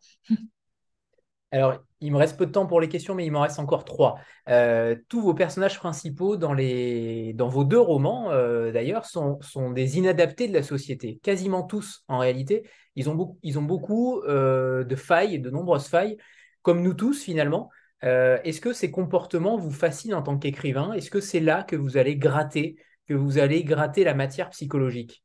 [1.51, 3.85] Alors, il me reste peu de temps pour les questions, mais il m'en reste encore
[3.85, 4.19] trois.
[4.49, 7.33] Euh, tous vos personnages principaux dans, les...
[7.33, 11.19] dans vos deux romans, euh, d'ailleurs, sont, sont, des inadaptés de la société.
[11.23, 12.67] Quasiment tous, en réalité.
[12.95, 16.17] Ils ont, beaucoup, ils ont beaucoup euh, de failles, de nombreuses failles,
[16.61, 17.69] comme nous tous, finalement.
[18.03, 20.93] Euh, est-ce que ces comportements vous fascinent en tant qu'écrivain?
[20.93, 22.75] Est-ce que c'est là que vous allez gratter,
[23.07, 25.23] que vous allez gratter la matière psychologique?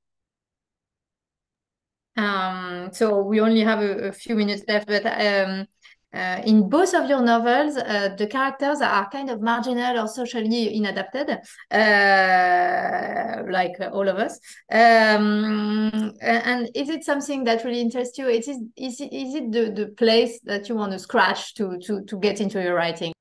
[2.17, 5.67] Um, So we only have a, few minutes left, but um,
[6.13, 10.77] Uh, in both of your novels, uh, the characters are kind of marginal or socially
[10.77, 11.39] inadapted,
[11.71, 14.41] uh, like all of us.
[14.73, 18.27] Um, and is it something that really interests you?
[18.27, 22.05] Is, is it, is it the, the place that you want to scratch to, to,
[22.05, 23.13] to get into your writing?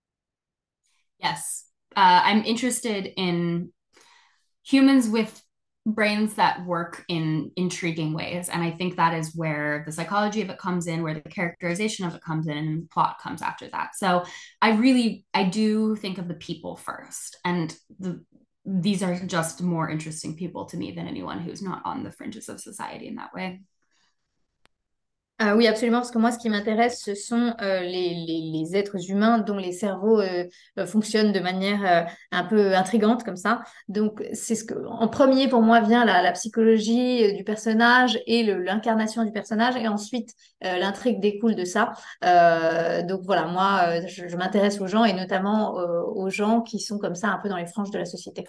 [1.20, 1.66] Yes.
[1.96, 3.72] Uh, I'm interested in
[4.64, 5.44] humans with
[5.94, 8.50] brains that work in intriguing ways.
[8.50, 12.06] And i think that is where the psychology of it comes in where the characterization
[12.06, 13.96] of it comes in and plot comes after that.
[13.96, 14.26] So
[14.62, 17.38] i really i do think of the people first.
[17.46, 18.24] And the
[18.66, 22.50] these are just more interesting people to me than anyone who's not on the fringes
[22.50, 23.62] of society in that way
[25.42, 28.76] Ah oui, absolument, parce que moi, ce qui m'intéresse, ce sont euh, les, les, les,
[28.76, 30.44] êtres humains dont les cerveaux euh,
[30.78, 33.62] euh, fonctionnent de manière un peu intrigante comme ça.
[33.88, 38.44] Donc, c'est ce que, en premier, pour moi, vient la, la psychologie du personnage et
[38.44, 41.94] l'incarnation du personnage, et ensuite, l'intrigue découle de ça.
[43.08, 45.76] donc, voilà, moi, je, je m'intéresse aux gens, et notamment
[46.16, 48.44] aux gens qui sont comme ça, un peu dans les franges de la société.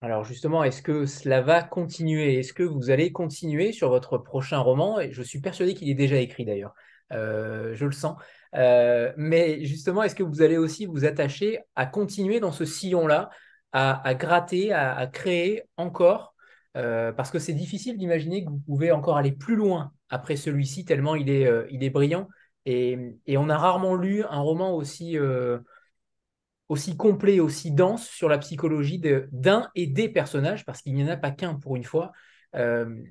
[0.00, 2.38] Alors justement, est-ce que cela va continuer?
[2.38, 4.98] Est-ce que vous allez continuer sur votre prochain roman?
[5.10, 6.74] Je suis persuadé qu'il est déjà écrit d'ailleurs.
[7.12, 8.16] Euh, je le sens.
[8.54, 13.30] Euh, mais justement, est-ce que vous allez aussi vous attacher à continuer dans ce sillon-là,
[13.72, 16.34] à, gratter, à, créer encore?
[16.76, 20.84] Euh, Parce que c'est difficile d'imaginer que vous pouvez encore aller plus loin après celui-ci,
[20.84, 22.28] tellement il est, il est brillant.
[22.66, 22.96] Et,
[23.36, 25.16] on a rarement lu un roman aussi
[26.68, 29.00] aussi complet, aussi dense sur la psychologie
[29.32, 32.12] d'un et des personnages, parce qu'il n'y en a pas qu'un pour une fois.
[32.54, 33.02] Euh,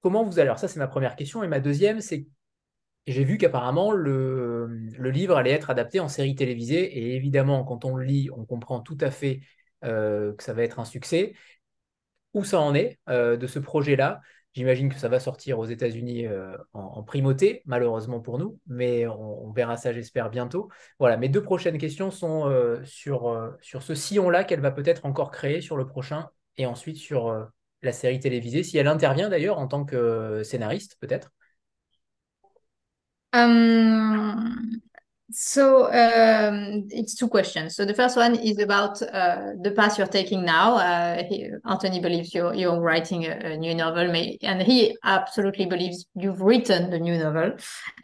[0.00, 1.42] comment vous allez Alors ça, c'est ma première question.
[1.42, 2.26] Et ma deuxième, c'est
[3.06, 6.98] j'ai vu qu'apparemment le, livre allait être adapté en série télévisée.
[6.98, 9.40] Et évidemment, quand on le lit, on comprend tout à fait
[9.84, 11.34] euh, que ça va être un succès.
[12.34, 14.20] Où ça en est euh, de ce projet-là?
[14.54, 19.50] J'imagine que ça va sortir aux États-Unis euh, en, primauté, malheureusement pour nous, mais on,
[19.50, 20.68] verra ça, j'espère, bientôt.
[20.98, 25.06] Voilà, mes deux prochaines questions sont euh, sur, euh, sur ce sillon-là qu'elle va peut-être
[25.06, 26.28] encore créer sur le prochain
[26.58, 27.48] et ensuite sur
[27.80, 31.32] la série télévisée, si elle intervient d'ailleurs en tant que scénariste, peut-être.
[35.32, 37.74] So um, it's two questions.
[37.74, 40.76] So the first one is about uh, the path you're taking now.
[40.76, 44.10] Uh, he, Anthony believes you're, you're writing a, a, new novel,
[44.42, 47.52] and he absolutely believes you've written the new novel.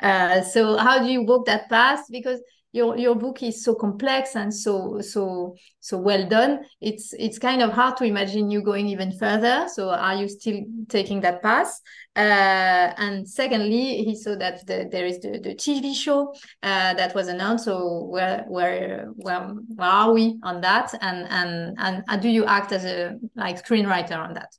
[0.02, 2.00] Uh, so how do you walk that path?
[2.10, 2.40] Because
[2.72, 6.60] your your book is so complex and so so so well done.
[6.80, 9.66] It's it's kind of hard to imagine you going even further.
[9.68, 11.80] So are you still taking that path?
[12.14, 17.14] Uh, and secondly he saw that the, there is the, the tv show uh, that
[17.14, 17.64] was announced.
[17.64, 19.40] So where where where,
[19.74, 20.92] where are we on that?
[21.00, 24.52] And and and do you act as a like screenwriter on that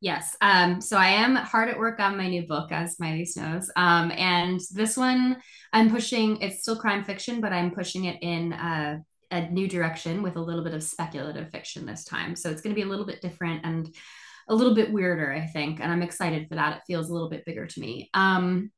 [0.00, 0.34] Yes.
[0.40, 3.70] Um, so I am hard at work on my new book, as Miley knows.
[3.76, 5.36] Um, and this one,
[5.74, 9.02] I'm pushing, it's still crime fiction, but I'm pushing it in a
[9.50, 12.34] new direction with a little bit of speculative fiction this time.
[12.34, 13.94] So it's going to be a little bit different and
[14.48, 15.80] a little bit weirder, I think.
[15.80, 16.78] And I'm excited for that.
[16.78, 18.10] It feels a little bit bigger to me.
[18.14, 18.72] Um,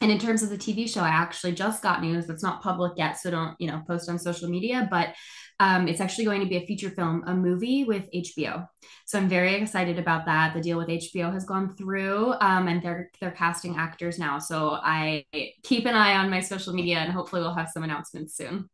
[0.00, 2.92] and in terms of the TV show, I actually just got news that's not public
[2.96, 4.86] yet, so don't you know post on social media.
[4.90, 5.14] But
[5.58, 8.68] um, it's actually going to be a feature film, a movie with HBO.
[9.06, 10.52] So I'm very excited about that.
[10.52, 14.38] The deal with HBO has gone through, um, and they're they're casting actors now.
[14.38, 15.24] So I
[15.62, 18.68] keep an eye on my social media, and hopefully we'll have some announcements soon.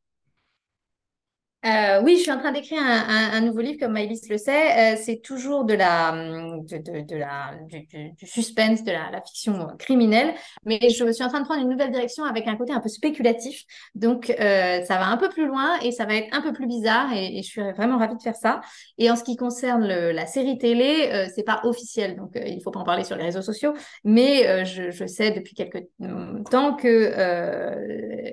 [1.64, 4.94] Euh, oui, je suis en train d'écrire un, nouveau livre, comme Maëlys le sait.
[4.94, 10.34] Euh, c'est toujours de la, hum, du, suspense, de la, fiction criminelle,
[10.64, 12.88] mais je suis en train de prendre une nouvelle direction avec un côté un peu
[12.88, 13.62] spéculatif.
[13.94, 16.66] Donc, euh, ça va un peu plus loin et ça va être un peu plus
[16.66, 18.60] bizarre et, je suis vraiment ravie de faire ça.
[18.98, 22.80] Et en ce qui concerne la série télé, c'est pas officiel, donc il faut pas
[22.80, 27.12] en parler sur les réseaux sociaux, mais je, je, sais depuis quelques hum, temps que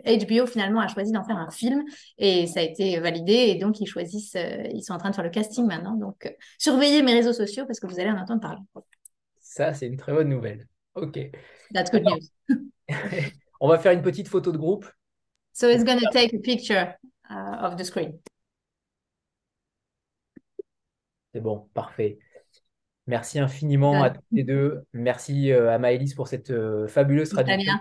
[0.06, 1.84] HBO finalement a choisi d'en faire un film
[2.18, 5.16] et ça a été validé et donc ils choisissent, euh, ils sont en train de
[5.16, 5.96] faire le casting maintenant.
[5.96, 8.62] Donc euh, surveillez mes réseaux sociaux parce que vous allez en entendre parler.
[9.40, 10.68] Ça, c'est une très bonne nouvelle.
[10.96, 11.20] OK.
[11.74, 12.58] That's good news.
[13.62, 14.86] On va faire une petite photo de groupe.
[15.54, 16.96] So it's going to take a picture
[17.30, 18.20] uh, of the screen.
[21.34, 22.20] C'est bon, parfait.
[23.06, 24.84] Merci infiniment à tous les deux.
[24.94, 26.54] Merci euh, à Maëlys pour cette
[26.88, 27.74] fabuleuse traduction,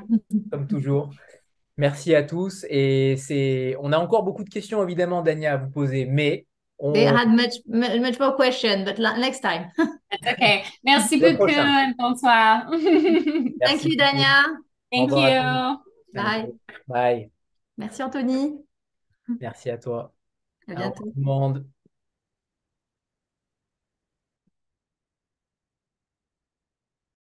[0.50, 1.10] comme toujours.
[1.78, 2.66] Merci à tous.
[2.68, 6.46] Et c'est, on a encore beaucoup de questions, évidemment, Dania, à vous poser, mais
[6.78, 6.92] on...
[6.92, 9.70] They had much, much more questions, but next time.
[10.32, 10.64] okay.
[10.84, 11.46] Merci beaucoup.
[11.96, 12.68] Bonsoir.
[13.64, 14.44] Thank you, Dania.
[14.90, 15.78] Thank you.
[16.14, 16.52] Bye.
[16.88, 17.30] Bye.
[17.76, 18.58] Merci, Anthony.
[19.40, 20.12] Merci à toi.
[20.66, 21.04] À bientôt.
[21.04, 21.66] Tout le monde.